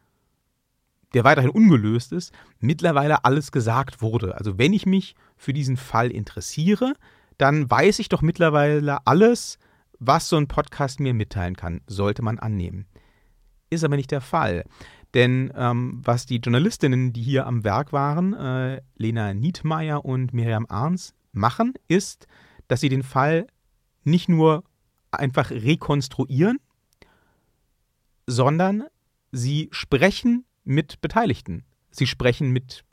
der 1.15 1.25
weiterhin 1.25 1.51
ungelöst 1.51 2.13
ist, 2.13 2.33
mittlerweile 2.59 3.25
alles 3.25 3.53
gesagt 3.53 4.01
wurde. 4.03 4.37
Also 4.37 4.59
wenn 4.59 4.73
ich 4.73 4.87
mich 4.87 5.15
für 5.37 5.53
diesen 5.53 5.77
Fall 5.77 6.11
interessiere, 6.11 6.95
dann 7.39 7.71
weiß 7.71 7.99
ich 7.99 8.09
doch 8.09 8.23
mittlerweile 8.23 9.07
alles, 9.07 9.59
was 9.99 10.29
so 10.29 10.37
ein 10.37 10.49
Podcast 10.49 11.01
mir 11.01 11.15
mitteilen 11.15 11.57
kann, 11.57 11.81
sollte 11.87 12.23
man 12.23 12.39
annehmen. 12.39 12.87
Ist 13.71 13.85
aber 13.85 13.97
nicht 13.97 14.11
der 14.11 14.21
Fall. 14.21 14.65
Denn 15.15 15.53
ähm, 15.57 16.01
was 16.05 16.27
die 16.27 16.37
Journalistinnen, 16.37 17.13
die 17.13 17.23
hier 17.23 17.47
am 17.47 17.65
Werk 17.65 17.93
waren, 17.93 18.35
äh, 18.35 18.81
Lena 18.97 19.35
Niedmeyer 19.35 20.05
und 20.05 20.33
Miriam 20.33 20.67
Arns, 20.69 21.15
machen, 21.33 21.75
ist, 21.89 22.27
dass 22.69 22.81
sie 22.81 22.89
den 22.89 23.03
Fall 23.03 23.47
nicht 24.05 24.29
nur 24.29 24.65
einfach 25.11 25.51
rekonstruieren, 25.51 26.59
sondern 28.27 28.85
sie 29.33 29.69
sprechen 29.73 30.45
mit 30.71 31.01
Beteiligten. 31.01 31.65
Sie 31.91 32.07
sprechen 32.07 32.51
mit 32.51 32.85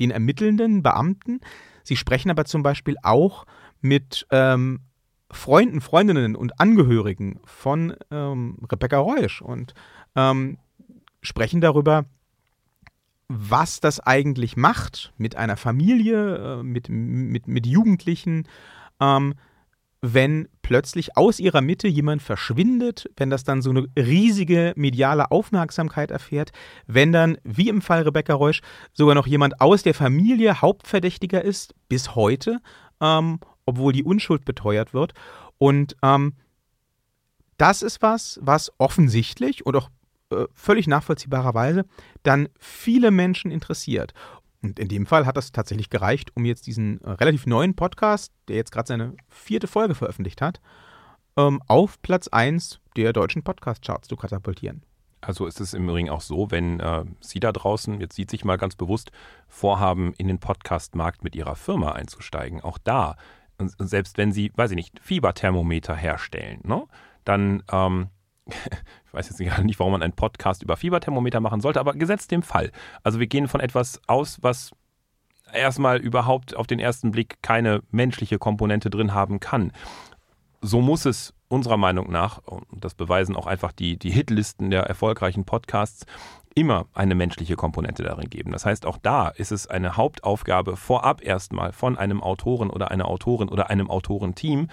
den 0.00 0.10
ermittelnden 0.10 0.82
Beamten. 0.82 1.40
Sie 1.84 1.96
sprechen 1.96 2.30
aber 2.30 2.44
zum 2.44 2.62
Beispiel 2.62 2.96
auch 3.02 3.46
mit 3.80 4.26
ähm, 4.30 4.80
Freunden, 5.30 5.80
Freundinnen 5.80 6.34
und 6.34 6.58
Angehörigen 6.58 7.38
von 7.44 7.94
ähm, 8.10 8.58
Rebecca 8.70 8.98
Reusch 8.98 9.40
und 9.40 9.74
ähm, 10.16 10.58
sprechen 11.22 11.60
darüber, 11.60 12.04
was 13.28 13.78
das 13.78 14.00
eigentlich 14.00 14.56
macht 14.56 15.12
mit 15.16 15.36
einer 15.36 15.56
Familie, 15.56 16.58
äh, 16.58 16.62
mit, 16.64 16.88
mit, 16.88 17.46
mit 17.46 17.64
Jugendlichen, 17.64 18.48
ähm, 19.00 19.34
wenn 20.02 20.48
plötzlich 20.62 21.16
aus 21.16 21.40
ihrer 21.40 21.60
Mitte 21.60 21.86
jemand 21.86 22.22
verschwindet, 22.22 23.10
wenn 23.16 23.28
das 23.28 23.44
dann 23.44 23.60
so 23.60 23.70
eine 23.70 23.86
riesige 23.96 24.72
mediale 24.76 25.30
Aufmerksamkeit 25.30 26.10
erfährt, 26.10 26.52
wenn 26.86 27.12
dann, 27.12 27.36
wie 27.44 27.68
im 27.68 27.82
Fall 27.82 28.02
Rebecca 28.02 28.34
Reusch, 28.34 28.62
sogar 28.92 29.14
noch 29.14 29.26
jemand 29.26 29.60
aus 29.60 29.82
der 29.82 29.94
Familie 29.94 30.62
Hauptverdächtiger 30.62 31.42
ist, 31.42 31.74
bis 31.88 32.14
heute, 32.14 32.60
ähm, 33.00 33.40
obwohl 33.66 33.92
die 33.92 34.04
Unschuld 34.04 34.44
beteuert 34.44 34.94
wird. 34.94 35.12
Und 35.58 35.96
ähm, 36.02 36.34
das 37.58 37.82
ist 37.82 38.00
was, 38.00 38.40
was 38.42 38.72
offensichtlich 38.78 39.66
und 39.66 39.76
auch 39.76 39.90
äh, 40.30 40.46
völlig 40.54 40.86
nachvollziehbarerweise 40.86 41.84
dann 42.22 42.48
viele 42.58 43.10
Menschen 43.10 43.50
interessiert. 43.50 44.14
Und 44.62 44.78
in 44.78 44.88
dem 44.88 45.06
Fall 45.06 45.26
hat 45.26 45.36
das 45.36 45.52
tatsächlich 45.52 45.90
gereicht, 45.90 46.32
um 46.36 46.44
jetzt 46.44 46.66
diesen 46.66 47.00
äh, 47.02 47.10
relativ 47.10 47.46
neuen 47.46 47.74
Podcast, 47.74 48.32
der 48.48 48.56
jetzt 48.56 48.72
gerade 48.72 48.88
seine 48.88 49.14
vierte 49.28 49.66
Folge 49.66 49.94
veröffentlicht 49.94 50.42
hat, 50.42 50.60
ähm, 51.36 51.62
auf 51.66 52.00
Platz 52.02 52.28
1 52.28 52.80
der 52.96 53.12
deutschen 53.12 53.42
Podcast-Charts 53.42 54.08
zu 54.08 54.16
katapultieren. 54.16 54.82
Also 55.22 55.46
ist 55.46 55.60
es 55.60 55.74
im 55.74 55.88
Übrigen 55.88 56.10
auch 56.10 56.22
so, 56.22 56.50
wenn 56.50 56.80
äh, 56.80 57.04
Sie 57.20 57.40
da 57.40 57.52
draußen, 57.52 58.00
jetzt 58.00 58.16
sieht 58.16 58.30
sich 58.30 58.44
mal 58.44 58.56
ganz 58.56 58.74
bewusst, 58.74 59.10
vorhaben, 59.48 60.14
in 60.14 60.28
den 60.28 60.38
Podcast-Markt 60.38 61.24
mit 61.24 61.36
Ihrer 61.36 61.56
Firma 61.56 61.92
einzusteigen, 61.92 62.60
auch 62.60 62.78
da, 62.78 63.16
selbst 63.78 64.16
wenn 64.16 64.32
Sie, 64.32 64.50
weiß 64.56 64.70
ich 64.70 64.76
nicht, 64.76 64.98
Fieberthermometer 65.00 65.94
herstellen, 65.94 66.60
ne, 66.64 66.84
dann 67.24 67.62
ähm, 67.70 68.08
ich 69.06 69.14
weiß 69.14 69.28
jetzt 69.28 69.40
nicht, 69.40 69.78
warum 69.78 69.92
man 69.92 70.02
einen 70.02 70.12
Podcast 70.12 70.62
über 70.62 70.76
Fieberthermometer 70.76 71.40
machen 71.40 71.60
sollte, 71.60 71.80
aber 71.80 71.94
gesetzt 71.94 72.30
dem 72.30 72.42
Fall. 72.42 72.70
Also 73.02 73.20
wir 73.20 73.26
gehen 73.26 73.48
von 73.48 73.60
etwas 73.60 74.00
aus, 74.06 74.38
was 74.42 74.72
erstmal 75.52 75.98
überhaupt 75.98 76.56
auf 76.56 76.66
den 76.66 76.78
ersten 76.78 77.10
Blick 77.10 77.42
keine 77.42 77.82
menschliche 77.90 78.38
Komponente 78.38 78.90
drin 78.90 79.14
haben 79.14 79.40
kann. 79.40 79.72
So 80.60 80.80
muss 80.80 81.06
es 81.06 81.34
unserer 81.48 81.76
Meinung 81.76 82.10
nach, 82.10 82.38
und 82.38 82.64
das 82.70 82.94
beweisen 82.94 83.34
auch 83.34 83.46
einfach 83.46 83.72
die, 83.72 83.98
die 83.98 84.10
Hitlisten 84.10 84.70
der 84.70 84.84
erfolgreichen 84.84 85.44
Podcasts, 85.44 86.06
immer 86.54 86.86
eine 86.94 87.14
menschliche 87.14 87.56
Komponente 87.56 88.02
darin 88.02 88.28
geben. 88.28 88.52
Das 88.52 88.66
heißt, 88.66 88.86
auch 88.86 88.98
da 88.98 89.28
ist 89.28 89.52
es 89.52 89.66
eine 89.66 89.96
Hauptaufgabe 89.96 90.76
vorab 90.76 91.24
erstmal 91.24 91.72
von 91.72 91.96
einem 91.96 92.22
Autoren 92.22 92.70
oder 92.70 92.90
einer 92.90 93.08
Autorin 93.08 93.48
oder 93.48 93.70
einem 93.70 93.90
Autorenteam, 93.90 94.68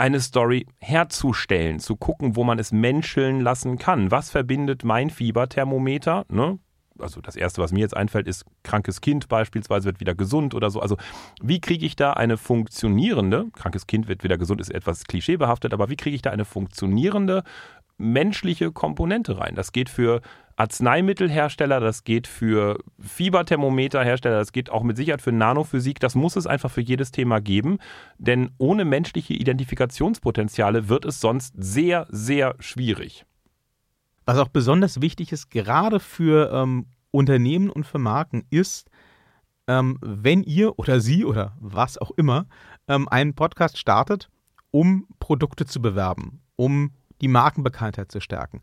eine 0.00 0.20
Story 0.20 0.66
herzustellen, 0.78 1.78
zu 1.78 1.94
gucken, 1.94 2.34
wo 2.34 2.42
man 2.42 2.58
es 2.58 2.72
menscheln 2.72 3.40
lassen 3.40 3.78
kann. 3.78 4.10
Was 4.10 4.30
verbindet 4.30 4.82
mein 4.82 5.10
Fieberthermometer? 5.10 6.24
Ne? 6.30 6.58
Also 6.98 7.20
das 7.20 7.36
Erste, 7.36 7.60
was 7.60 7.70
mir 7.70 7.80
jetzt 7.80 7.96
einfällt, 7.96 8.26
ist 8.26 8.46
krankes 8.62 9.02
Kind 9.02 9.28
beispielsweise 9.28 9.84
wird 9.84 10.00
wieder 10.00 10.14
gesund 10.14 10.54
oder 10.54 10.70
so. 10.70 10.80
Also 10.80 10.96
wie 11.42 11.60
kriege 11.60 11.84
ich 11.84 11.96
da 11.96 12.14
eine 12.14 12.38
funktionierende, 12.38 13.48
krankes 13.54 13.86
Kind 13.86 14.08
wird 14.08 14.24
wieder 14.24 14.38
gesund, 14.38 14.60
ist 14.60 14.72
etwas 14.72 15.04
klischeebehaftet, 15.04 15.74
aber 15.74 15.90
wie 15.90 15.96
kriege 15.96 16.16
ich 16.16 16.22
da 16.22 16.30
eine 16.30 16.46
funktionierende 16.46 17.42
menschliche 17.98 18.72
Komponente 18.72 19.38
rein? 19.38 19.54
Das 19.54 19.72
geht 19.72 19.90
für 19.90 20.22
Arzneimittelhersteller, 20.60 21.80
das 21.80 22.04
geht 22.04 22.26
für 22.26 22.78
Fieberthermometerhersteller, 22.98 24.36
das 24.36 24.52
geht 24.52 24.68
auch 24.68 24.82
mit 24.82 24.98
Sicherheit 24.98 25.22
für 25.22 25.32
Nanophysik. 25.32 26.00
Das 26.00 26.14
muss 26.14 26.36
es 26.36 26.46
einfach 26.46 26.70
für 26.70 26.82
jedes 26.82 27.12
Thema 27.12 27.40
geben, 27.40 27.78
denn 28.18 28.50
ohne 28.58 28.84
menschliche 28.84 29.32
Identifikationspotenziale 29.32 30.90
wird 30.90 31.06
es 31.06 31.18
sonst 31.18 31.54
sehr, 31.56 32.06
sehr 32.10 32.56
schwierig. 32.58 33.24
Was 34.26 34.36
auch 34.36 34.48
besonders 34.48 35.00
wichtig 35.00 35.32
ist, 35.32 35.50
gerade 35.50 35.98
für 35.98 36.52
ähm, 36.52 36.84
Unternehmen 37.10 37.70
und 37.70 37.86
für 37.86 37.98
Marken, 37.98 38.44
ist, 38.50 38.90
ähm, 39.66 39.96
wenn 40.02 40.42
ihr 40.42 40.78
oder 40.78 41.00
sie 41.00 41.24
oder 41.24 41.56
was 41.58 41.96
auch 41.96 42.10
immer 42.10 42.44
ähm, 42.86 43.08
einen 43.08 43.32
Podcast 43.32 43.78
startet, 43.78 44.28
um 44.70 45.06
Produkte 45.20 45.64
zu 45.64 45.80
bewerben, 45.80 46.42
um 46.56 46.92
die 47.22 47.28
Markenbekanntheit 47.28 48.12
zu 48.12 48.20
stärken, 48.20 48.60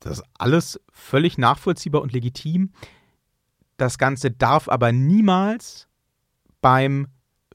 das 0.00 0.18
ist 0.18 0.24
alles 0.38 0.80
völlig 0.92 1.38
nachvollziehbar 1.38 2.02
und 2.02 2.12
legitim. 2.12 2.72
Das 3.76 3.98
Ganze 3.98 4.30
darf 4.30 4.68
aber 4.68 4.92
niemals 4.92 5.88
beim 6.60 7.08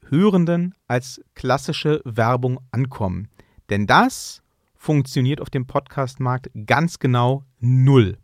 Hörenden 0.10 0.76
als 0.88 1.22
klassische 1.36 2.02
Werbung 2.06 2.60
ankommen. 2.72 3.30
Denn 3.70 3.88
das 3.88 4.42
funktioniert 4.76 5.42
auf 5.42 5.50
dem 5.50 5.66
Podcastmarkt 5.66 6.50
ganz 6.66 7.00
genau 7.00 7.46
null. 7.60 8.18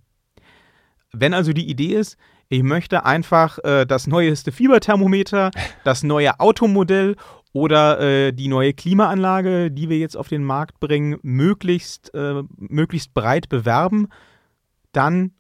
Wenn 1.11 1.33
also 1.33 1.53
die 1.53 1.69
Idee 1.69 1.95
ist, 1.95 2.17
ich 2.49 2.63
möchte 2.63 3.05
einfach 3.05 3.59
äh, 3.63 3.85
das 3.85 4.07
neueste 4.07 4.51
Fieberthermometer, 4.51 5.51
das 5.83 6.03
neue 6.03 6.39
Automodell 6.39 7.15
oder 7.51 7.99
äh, 7.99 8.31
die 8.31 8.47
neue 8.47 8.73
Klimaanlage, 8.73 9.71
die 9.71 9.89
wir 9.89 9.97
jetzt 9.97 10.15
auf 10.15 10.27
den 10.27 10.43
Markt 10.43 10.79
bringen, 10.79 11.17
möglichst, 11.23 12.13
äh, 12.13 12.43
möglichst 12.57 13.13
breit 13.13 13.49
bewerben, 13.49 14.07
dann 14.91 15.31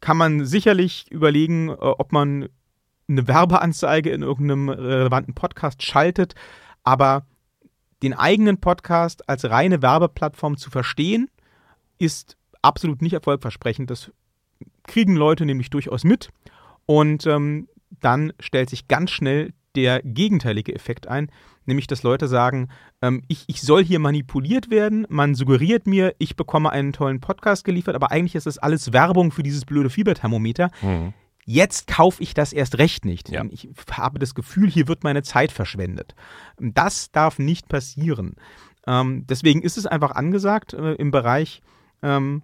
kann 0.00 0.16
man 0.16 0.44
sicherlich 0.44 1.10
überlegen, 1.10 1.68
äh, 1.68 1.74
ob 1.74 2.12
man 2.12 2.48
eine 3.08 3.28
Werbeanzeige 3.28 4.10
in 4.10 4.22
irgendeinem 4.22 4.68
relevanten 4.68 5.34
Podcast 5.34 5.82
schaltet, 5.82 6.34
aber 6.82 7.26
den 8.02 8.14
eigenen 8.14 8.58
Podcast 8.58 9.28
als 9.28 9.48
reine 9.48 9.80
Werbeplattform 9.80 10.56
zu 10.56 10.70
verstehen, 10.70 11.30
ist 11.98 12.36
absolut 12.62 13.00
nicht 13.00 13.12
erfolgversprechend. 13.12 13.90
Das 13.90 14.10
kriegen 14.82 15.14
Leute 15.14 15.46
nämlich 15.46 15.70
durchaus 15.70 16.02
mit 16.02 16.30
und 16.86 17.26
ähm, 17.26 17.68
dann 18.00 18.32
stellt 18.40 18.70
sich 18.70 18.88
ganz 18.88 19.10
schnell 19.10 19.52
der 19.76 20.02
gegenteilige 20.02 20.74
Effekt 20.74 21.08
ein, 21.08 21.30
nämlich 21.66 21.86
dass 21.86 22.02
Leute 22.02 22.28
sagen, 22.28 22.68
ähm, 23.00 23.22
ich, 23.28 23.44
ich 23.46 23.62
soll 23.62 23.84
hier 23.84 23.98
manipuliert 23.98 24.70
werden, 24.70 25.06
man 25.08 25.34
suggeriert 25.34 25.86
mir, 25.86 26.14
ich 26.18 26.36
bekomme 26.36 26.70
einen 26.70 26.92
tollen 26.92 27.20
Podcast 27.20 27.64
geliefert, 27.64 27.94
aber 27.94 28.10
eigentlich 28.10 28.34
ist 28.34 28.46
das 28.46 28.58
alles 28.58 28.92
Werbung 28.92 29.32
für 29.32 29.42
dieses 29.42 29.64
blöde 29.64 29.90
Fieberthermometer. 29.90 30.70
Mhm. 30.82 31.14
Jetzt 31.44 31.88
kaufe 31.88 32.22
ich 32.22 32.34
das 32.34 32.52
erst 32.52 32.78
recht 32.78 33.04
nicht. 33.04 33.28
Ja. 33.28 33.44
Ich 33.50 33.68
habe 33.90 34.20
das 34.20 34.34
Gefühl, 34.34 34.70
hier 34.70 34.86
wird 34.86 35.02
meine 35.02 35.22
Zeit 35.22 35.50
verschwendet. 35.50 36.14
Das 36.58 37.10
darf 37.10 37.40
nicht 37.40 37.68
passieren. 37.68 38.36
Ähm, 38.86 39.26
deswegen 39.28 39.62
ist 39.62 39.76
es 39.76 39.86
einfach 39.86 40.12
angesagt, 40.12 40.72
äh, 40.72 40.92
im 40.94 41.10
Bereich 41.10 41.62
ähm, 42.02 42.42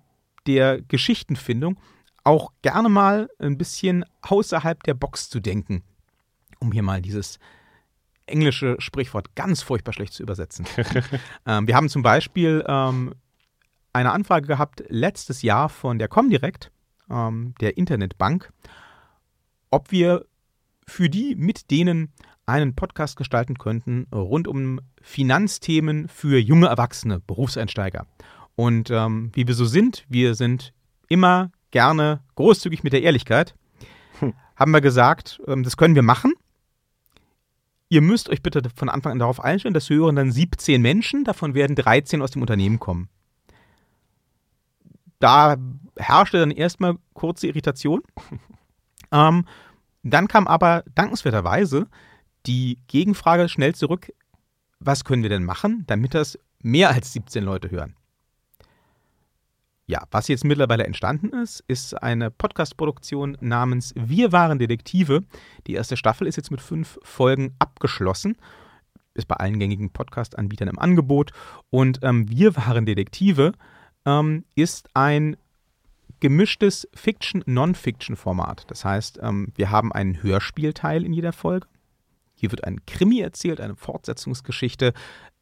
der 0.49 0.81
Geschichtenfindung 0.81 1.79
auch 2.25 2.51
gerne 2.63 2.89
mal 2.89 3.29
ein 3.39 3.57
bisschen 3.57 4.05
außerhalb 4.23 4.83
der 4.83 4.95
Box 4.95 5.31
zu 5.31 5.39
denken 5.41 5.85
um 6.61 6.73
hier 6.73 6.83
mal 6.83 7.01
dieses 7.01 7.39
englische 8.27 8.77
Sprichwort 8.79 9.35
ganz 9.35 9.63
furchtbar 9.63 9.93
schlecht 9.93 10.13
zu 10.13 10.23
übersetzen. 10.23 10.67
ähm, 11.47 11.67
wir 11.67 11.75
haben 11.75 11.89
zum 11.89 12.03
Beispiel 12.03 12.65
ähm, 12.67 13.15
eine 13.93 14.13
Anfrage 14.13 14.47
gehabt 14.47 14.85
letztes 14.89 15.43
Jahr 15.43 15.69
von 15.69 15.99
der 15.99 16.09
Comdirect, 16.09 16.71
ähm, 17.11 17.55
der 17.61 17.77
Internetbank, 17.77 18.53
ob 19.71 19.91
wir 19.91 20.27
für 20.87 21.09
die 21.09 21.35
mit 21.37 21.71
denen 21.71 22.13
einen 22.47 22.75
Podcast 22.75 23.17
gestalten 23.17 23.59
könnten 23.59 24.07
rund 24.13 24.49
um 24.49 24.81
Finanzthemen 25.03 26.09
für 26.09 26.39
junge 26.39 26.69
Erwachsene, 26.69 27.21
Berufseinsteiger. 27.21 28.07
Und 28.57 28.91
ähm, 28.91 29.31
wie 29.35 29.47
wir 29.47 29.55
so 29.55 29.67
sind, 29.67 30.05
wir 30.09 30.35
sind 30.35 30.73
immer 31.09 31.51
gerne 31.71 32.21
großzügig 32.37 32.83
mit 32.83 32.93
der 32.93 33.03
Ehrlichkeit, 33.03 33.55
hm. 34.21 34.35
haben 34.57 34.73
wir 34.73 34.81
gesagt, 34.81 35.41
ähm, 35.47 35.63
das 35.63 35.77
können 35.77 35.95
wir 35.95 36.03
machen. 36.03 36.33
Ihr 37.91 38.03
müsst 38.03 38.29
euch 38.29 38.43
bitte 38.43 38.63
von 38.75 38.89
Anfang 38.89 39.13
an 39.13 39.19
darauf 39.19 39.43
einstellen, 39.43 39.75
dass 39.75 39.89
hören 39.97 40.17
dann 40.17 40.31
17 40.31 40.81
Menschen, 40.81 41.25
davon 41.25 41.55
werden 41.55 41.75
13 41.75 42.21
aus 42.21 42.33
dem 42.33 42.43
Unternehmen 42.43 42.79
kommen. 42.79 43.09
Da 45.21 45.57
herrschte 45.97 46.39
dann 46.39 46.51
erstmal 46.51 46.97
kurze 47.15 47.47
Irritation. 47.47 48.03
ähm, 49.13 49.47
dann 50.03 50.29
kam 50.29 50.47
aber 50.47 50.85
dankenswerterweise 50.95 51.89
die 52.47 52.79
Gegenfrage 52.87 53.49
schnell 53.49 53.75
zurück, 53.75 54.13
was 54.81 55.05
können 55.05 55.23
wir 55.23 55.31
denn 55.31 55.45
machen, 55.45 55.85
damit 55.87 56.15
das 56.15 56.39
mehr 56.63 56.91
als 56.91 57.13
17 57.13 57.43
Leute 57.43 57.71
hören? 57.71 57.97
Ja, 59.91 60.03
was 60.11 60.29
jetzt 60.29 60.45
mittlerweile 60.45 60.85
entstanden 60.85 61.31
ist, 61.33 61.65
ist 61.67 61.95
eine 62.03 62.31
Podcast-Produktion 62.31 63.39
namens 63.41 63.95
Wir 63.97 64.33
waren 64.33 64.59
Detektive. 64.59 65.25
Die 65.67 65.73
erste 65.73 65.97
Staffel 65.97 66.27
ist 66.27 66.37
jetzt 66.37 66.51
mit 66.51 66.61
fünf 66.61 66.99
Folgen 67.03 67.55
abgeschlossen. 67.59 68.37
Ist 69.15 69.29
bei 69.29 69.37
allen 69.37 69.59
gängigen 69.59 69.89
Podcast-Anbietern 69.89 70.69
im 70.69 70.79
Angebot. 70.79 71.31
Und 71.71 72.01
ähm, 72.03 72.29
Wir 72.29 72.55
waren 72.57 72.85
Detektive 72.85 73.53
ähm, 74.05 74.45
ist 74.55 74.91
ein 74.93 75.39
gemischtes 76.21 76.87
Fiction-Non-Fiction-Format. 76.93 78.67
Das 78.69 78.85
heißt, 78.85 79.21
ähm, 79.23 79.53
wir 79.55 79.71
haben 79.71 79.91
einen 79.91 80.23
Hörspielteil 80.23 81.03
in 81.03 81.15
jeder 81.15 81.33
Folge. 81.33 81.67
Hier 82.35 82.51
wird 82.51 82.65
ein 82.65 82.85
Krimi 82.85 83.21
erzählt, 83.21 83.59
eine 83.59 83.75
Fortsetzungsgeschichte. 83.75 84.93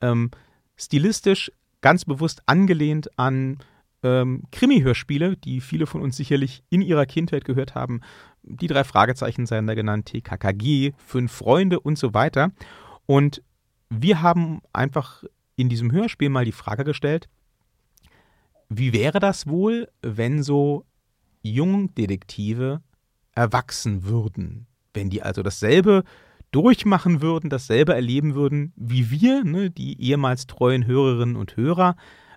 Ähm, 0.00 0.30
stilistisch 0.76 1.50
ganz 1.80 2.04
bewusst 2.04 2.44
angelehnt 2.46 3.18
an 3.18 3.58
ähm, 4.02 4.44
Krimi-Hörspiele, 4.52 5.36
die 5.36 5.60
viele 5.60 5.86
von 5.86 6.02
uns 6.02 6.16
sicherlich 6.16 6.62
in 6.70 6.82
ihrer 6.82 7.06
Kindheit 7.06 7.44
gehört 7.44 7.74
haben. 7.74 8.00
Die 8.42 8.66
drei 8.66 8.84
Fragezeichen 8.84 9.46
seien 9.46 9.66
da 9.66 9.74
genannt, 9.74 10.06
TKKG, 10.06 10.92
Fünf 10.96 11.32
Freunde 11.32 11.80
und 11.80 11.98
so 11.98 12.14
weiter. 12.14 12.52
Und 13.06 13.42
wir 13.88 14.22
haben 14.22 14.60
einfach 14.72 15.24
in 15.56 15.68
diesem 15.68 15.92
Hörspiel 15.92 16.28
mal 16.28 16.44
die 16.44 16.52
Frage 16.52 16.84
gestellt, 16.84 17.28
wie 18.68 18.92
wäre 18.92 19.20
das 19.20 19.46
wohl, 19.46 19.88
wenn 20.02 20.42
so 20.42 20.84
Jungdetektive 21.42 22.82
erwachsen 23.32 24.04
würden? 24.04 24.66
Wenn 24.92 25.08
die 25.10 25.22
also 25.22 25.42
dasselbe 25.42 26.04
durchmachen 26.50 27.20
würden, 27.20 27.50
dasselbe 27.50 27.94
erleben 27.94 28.34
würden 28.34 28.72
wie 28.76 29.10
wir, 29.10 29.44
ne, 29.44 29.70
die 29.70 30.00
ehemals 30.00 30.46
treuen 30.46 30.86
Hörerinnen 30.86 31.36
und 31.36 31.56
Hörer. 31.56 31.96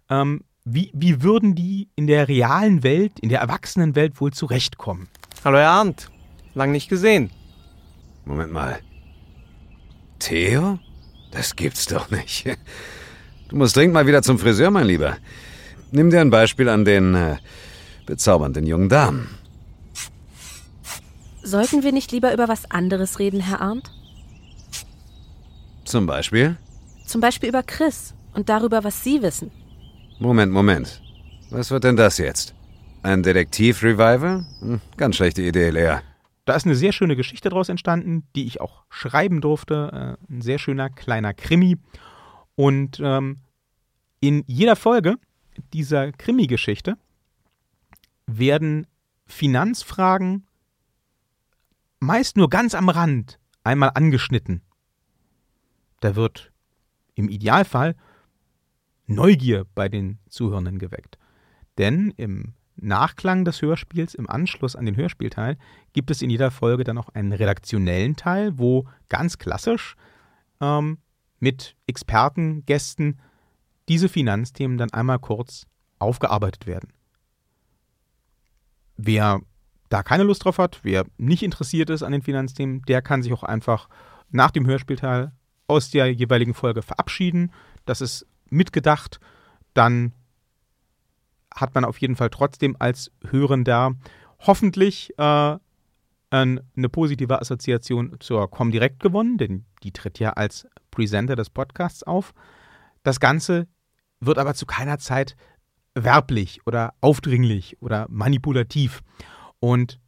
Ähm, 0.09 0.43
wie, 0.73 0.91
wie 0.93 1.23
würden 1.23 1.55
die 1.55 1.89
in 1.95 2.07
der 2.07 2.27
realen 2.27 2.83
Welt, 2.83 3.19
in 3.19 3.29
der 3.29 3.39
Erwachsenenwelt 3.39 4.21
wohl 4.21 4.31
zurechtkommen? 4.31 5.07
Hallo 5.43 5.57
Herr 5.57 5.69
Arndt, 5.69 6.09
lang 6.53 6.71
nicht 6.71 6.89
gesehen. 6.89 7.31
Moment 8.25 8.51
mal. 8.51 8.79
Theo? 10.19 10.79
Das 11.31 11.55
gibt's 11.55 11.85
doch 11.85 12.09
nicht. 12.11 12.45
Du 13.47 13.55
musst 13.55 13.75
dringend 13.75 13.93
mal 13.93 14.07
wieder 14.07 14.21
zum 14.21 14.37
Friseur, 14.37 14.69
mein 14.71 14.85
Lieber. 14.85 15.17
Nimm 15.91 16.09
dir 16.11 16.21
ein 16.21 16.29
Beispiel 16.29 16.69
an 16.69 16.85
den 16.85 17.15
äh, 17.15 17.37
bezaubernden 18.05 18.67
jungen 18.67 18.89
Damen. 18.89 19.29
Sollten 21.41 21.83
wir 21.83 21.91
nicht 21.91 22.11
lieber 22.11 22.33
über 22.33 22.47
was 22.47 22.69
anderes 22.69 23.17
reden, 23.17 23.39
Herr 23.39 23.61
Arndt? 23.61 23.91
Zum 25.85 26.05
Beispiel? 26.05 26.57
Zum 27.07 27.21
Beispiel 27.21 27.49
über 27.49 27.63
Chris 27.63 28.13
und 28.33 28.49
darüber, 28.49 28.83
was 28.83 29.03
Sie 29.03 29.23
wissen. 29.23 29.49
Moment, 30.21 30.51
Moment. 30.51 31.01
Was 31.49 31.71
wird 31.71 31.85
denn 31.85 31.95
das 31.95 32.17
jetzt? 32.17 32.53
Ein 33.03 33.23
Detektiv-Revival? 33.23 34.45
Hm, 34.59 34.81
ganz 34.97 35.15
schlechte 35.15 35.41
Idee, 35.41 35.69
Lea. 35.69 35.99
Da 36.43 36.55
ist 36.55 36.65
eine 36.65 36.75
sehr 36.75 36.91
schöne 36.91 37.15
Geschichte 37.15 37.47
daraus 37.47 37.69
entstanden, 37.69 38.27
die 38.35 38.45
ich 38.45 38.59
auch 38.59 38.83
schreiben 38.89 39.39
durfte. 39.39 40.17
Äh, 40.29 40.33
ein 40.33 40.41
sehr 40.41 40.59
schöner 40.59 40.89
kleiner 40.89 41.33
Krimi. 41.33 41.77
Und 42.55 42.99
ähm, 43.01 43.37
in 44.19 44.43
jeder 44.45 44.75
Folge 44.75 45.15
dieser 45.71 46.11
Krimi-Geschichte 46.11 46.97
werden 48.27 48.87
Finanzfragen 49.25 50.45
meist 52.01 52.35
nur 52.35 52.49
ganz 52.49 52.75
am 52.75 52.89
Rand 52.89 53.39
einmal 53.63 53.91
angeschnitten. 53.93 54.63
Da 56.01 56.17
wird 56.17 56.51
im 57.15 57.29
Idealfall 57.29 57.95
Neugier 59.09 59.65
bei 59.75 59.89
den 59.89 60.19
Zuhörenden 60.29 60.79
geweckt. 60.79 61.17
Denn 61.77 62.13
im 62.17 62.53
Nachklang 62.75 63.43
des 63.43 63.61
Hörspiels, 63.61 64.13
im 64.13 64.29
Anschluss 64.29 64.75
an 64.75 64.85
den 64.85 64.95
Hörspielteil, 64.95 65.57
gibt 65.93 66.11
es 66.11 66.21
in 66.21 66.29
jeder 66.29 66.51
Folge 66.51 66.83
dann 66.83 66.97
auch 66.97 67.09
einen 67.09 67.33
redaktionellen 67.33 68.15
Teil, 68.15 68.57
wo 68.57 68.87
ganz 69.09 69.37
klassisch 69.37 69.95
ähm, 70.61 70.99
mit 71.39 71.75
Experten, 71.87 72.65
Gästen 72.65 73.19
diese 73.87 74.09
Finanzthemen 74.09 74.77
dann 74.77 74.93
einmal 74.93 75.19
kurz 75.19 75.65
aufgearbeitet 75.97 76.67
werden. 76.67 76.93
Wer 78.95 79.41
da 79.89 80.03
keine 80.03 80.23
Lust 80.23 80.45
drauf 80.45 80.59
hat, 80.59 80.79
wer 80.83 81.05
nicht 81.17 81.41
interessiert 81.41 81.89
ist 81.89 82.03
an 82.03 82.11
den 82.11 82.21
Finanzthemen, 82.21 82.83
der 82.83 83.01
kann 83.01 83.23
sich 83.23 83.33
auch 83.33 83.43
einfach 83.43 83.89
nach 84.29 84.51
dem 84.51 84.67
Hörspielteil 84.67 85.31
aus 85.67 85.89
der 85.89 86.13
jeweiligen 86.13 86.53
Folge 86.53 86.81
verabschieden. 86.81 87.51
Das 87.85 88.01
ist 88.01 88.27
mitgedacht. 88.51 89.19
Dann 89.73 90.13
hat 91.53 91.75
man 91.75 91.85
auf 91.85 91.99
jeden 91.99 92.15
Fall 92.15 92.29
trotzdem 92.29 92.75
als 92.79 93.11
Hörender 93.29 93.95
hoffentlich 94.39 95.11
äh, 95.17 95.57
eine 96.31 96.89
positive 96.91 97.41
Assoziation 97.41 98.17
zur 98.19 98.49
Comdirect 98.49 98.99
gewonnen, 98.99 99.37
denn 99.37 99.65
die 99.83 99.91
tritt 99.91 100.19
ja 100.19 100.33
als 100.33 100.67
Presenter 100.91 101.35
des 101.35 101.49
Podcasts 101.49 102.03
auf. 102.03 102.33
Das 103.03 103.19
Ganze 103.19 103.67
wird 104.19 104.37
aber 104.37 104.53
zu 104.53 104.65
keiner 104.65 104.99
Zeit 104.99 105.35
werblich 105.95 106.65
oder 106.67 106.93
aufdringlich 107.01 107.81
oder 107.81 108.05
manipulativ. 108.09 109.01
Und 109.59 109.99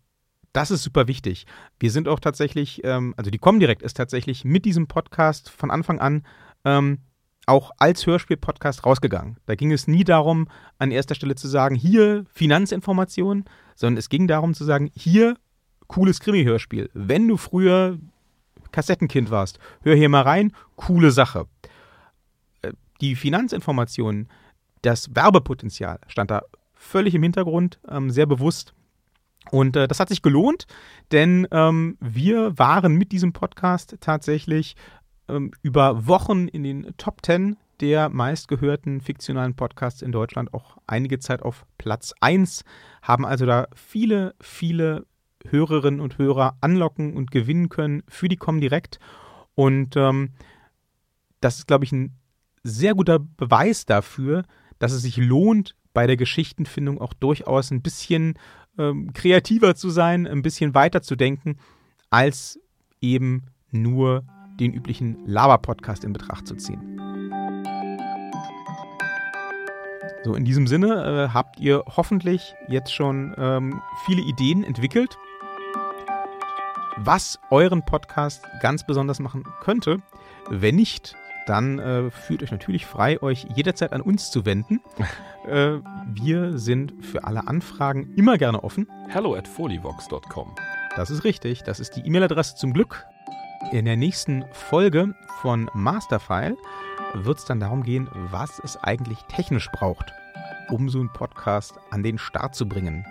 das 0.53 0.69
ist 0.69 0.83
super 0.83 1.07
wichtig. 1.07 1.45
Wir 1.79 1.91
sind 1.91 2.07
auch 2.07 2.19
tatsächlich, 2.19 2.83
ähm, 2.83 3.13
also 3.17 3.31
die 3.31 3.37
Comdirect 3.37 3.81
ist 3.81 3.97
tatsächlich 3.97 4.43
mit 4.43 4.65
diesem 4.65 4.87
Podcast 4.87 5.49
von 5.49 5.71
Anfang 5.71 5.99
an 5.99 6.23
ähm, 6.65 6.99
auch 7.45 7.71
als 7.77 8.05
Hörspiel-Podcast 8.05 8.85
rausgegangen. 8.85 9.37
Da 9.45 9.55
ging 9.55 9.71
es 9.71 9.87
nie 9.87 10.03
darum, 10.03 10.47
an 10.77 10.91
erster 10.91 11.15
Stelle 11.15 11.35
zu 11.35 11.47
sagen, 11.47 11.75
hier 11.75 12.25
Finanzinformationen, 12.33 13.45
sondern 13.75 13.97
es 13.97 14.09
ging 14.09 14.27
darum 14.27 14.53
zu 14.53 14.63
sagen, 14.63 14.91
hier 14.95 15.35
cooles 15.87 16.19
Krimi-Hörspiel. 16.19 16.89
Wenn 16.93 17.27
du 17.27 17.37
früher 17.37 17.97
Kassettenkind 18.71 19.31
warst, 19.31 19.59
hör 19.81 19.95
hier 19.95 20.09
mal 20.09 20.21
rein, 20.21 20.53
coole 20.75 21.11
Sache. 21.11 21.47
Äh, 22.61 22.73
die 23.01 23.15
Finanzinformationen, 23.15 24.29
das 24.81 25.13
Werbepotenzial 25.15 25.99
stand 26.07 26.31
da 26.31 26.43
völlig 26.73 27.13
im 27.13 27.23
Hintergrund, 27.23 27.79
ähm, 27.89 28.09
sehr 28.09 28.25
bewusst. 28.25 28.73
Und 29.49 29.75
äh, 29.75 29.87
das 29.87 29.99
hat 29.99 30.09
sich 30.09 30.21
gelohnt, 30.21 30.67
denn 31.11 31.47
ähm, 31.51 31.97
wir 31.99 32.57
waren 32.57 32.93
mit 32.95 33.11
diesem 33.11 33.33
Podcast 33.33 33.97
tatsächlich 33.99 34.75
ähm, 35.31 35.51
über 35.61 36.07
Wochen 36.07 36.47
in 36.47 36.63
den 36.63 36.93
Top 36.97 37.25
10 37.25 37.57
der 37.79 38.09
meistgehörten 38.09 39.01
fiktionalen 39.01 39.55
Podcasts 39.55 40.01
in 40.01 40.11
Deutschland 40.11 40.53
auch 40.53 40.77
einige 40.85 41.19
Zeit 41.19 41.41
auf 41.41 41.65
Platz 41.79 42.13
1, 42.21 42.63
haben 43.01 43.25
also 43.25 43.45
da 43.47 43.67
viele, 43.73 44.35
viele 44.39 45.07
Hörerinnen 45.47 45.99
und 45.99 46.19
Hörer 46.19 46.57
anlocken 46.61 47.13
und 47.15 47.31
gewinnen 47.31 47.69
können 47.69 48.03
für 48.07 48.29
die 48.29 48.37
Comdirect. 48.37 48.99
Und 49.55 49.97
ähm, 49.97 50.29
das 51.39 51.57
ist, 51.57 51.67
glaube 51.67 51.85
ich, 51.85 51.91
ein 51.91 52.15
sehr 52.63 52.93
guter 52.93 53.17
Beweis 53.17 53.85
dafür, 53.85 54.43
dass 54.77 54.91
es 54.91 55.01
sich 55.01 55.17
lohnt, 55.17 55.75
bei 55.93 56.07
der 56.07 56.17
Geschichtenfindung 56.17 57.01
auch 57.01 57.13
durchaus 57.13 57.71
ein 57.71 57.81
bisschen 57.81 58.35
ähm, 58.77 59.11
kreativer 59.13 59.75
zu 59.75 59.89
sein, 59.89 60.25
ein 60.27 60.41
bisschen 60.41 60.73
weiter 60.73 61.01
zu 61.01 61.15
denken, 61.15 61.57
als 62.09 62.59
eben 63.01 63.47
nur 63.71 64.23
den 64.59 64.73
üblichen 64.73 65.17
Laber-Podcast 65.25 66.03
in 66.03 66.13
Betracht 66.13 66.47
zu 66.47 66.55
ziehen. 66.55 66.91
So, 70.23 70.35
in 70.35 70.45
diesem 70.45 70.67
Sinne 70.67 71.29
äh, 71.29 71.33
habt 71.33 71.59
ihr 71.59 71.83
hoffentlich 71.87 72.53
jetzt 72.67 72.93
schon 72.93 73.33
ähm, 73.37 73.81
viele 74.05 74.21
Ideen 74.21 74.63
entwickelt, 74.63 75.17
was 76.97 77.39
euren 77.49 77.83
Podcast 77.83 78.45
ganz 78.61 78.85
besonders 78.85 79.19
machen 79.19 79.45
könnte. 79.61 79.97
Wenn 80.49 80.75
nicht, 80.75 81.15
dann 81.47 81.79
äh, 81.79 82.11
fühlt 82.11 82.43
euch 82.43 82.51
natürlich 82.51 82.85
frei, 82.85 83.21
euch 83.23 83.47
jederzeit 83.55 83.93
an 83.93 84.01
uns 84.01 84.29
zu 84.29 84.45
wenden. 84.45 84.79
äh, 85.47 85.79
wir 86.13 86.57
sind 86.59 87.03
für 87.03 87.23
alle 87.23 87.47
Anfragen 87.47 88.13
immer 88.15 88.37
gerne 88.37 88.63
offen. 88.63 88.87
Hello 89.07 89.33
at 89.33 89.47
folivox.com. 89.47 90.53
Das 90.95 91.09
ist 91.09 91.23
richtig, 91.23 91.63
das 91.63 91.79
ist 91.79 91.95
die 91.95 92.01
E-Mail-Adresse 92.01 92.55
zum 92.55 92.73
Glück. 92.73 93.07
In 93.69 93.85
der 93.85 93.95
nächsten 93.95 94.43
Folge 94.51 95.13
von 95.41 95.69
Masterfile 95.73 96.57
wird 97.13 97.37
es 97.37 97.45
dann 97.45 97.59
darum 97.59 97.83
gehen, 97.83 98.09
was 98.13 98.59
es 98.59 98.75
eigentlich 98.75 99.19
technisch 99.29 99.69
braucht, 99.71 100.11
um 100.69 100.89
so 100.89 100.99
einen 100.99 101.13
Podcast 101.13 101.75
an 101.91 102.03
den 102.03 102.17
Start 102.17 102.55
zu 102.55 102.67
bringen. 102.67 103.05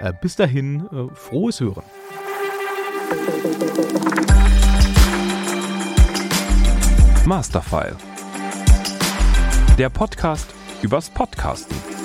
Äh, 0.00 0.12
bis 0.20 0.36
dahin, 0.36 0.86
äh, 0.92 1.14
frohes 1.14 1.60
Hören. 1.60 1.82
Masterfile. 7.24 7.96
Der 9.78 9.88
Podcast 9.88 10.54
übers 10.82 11.10
Podcasten. 11.10 11.95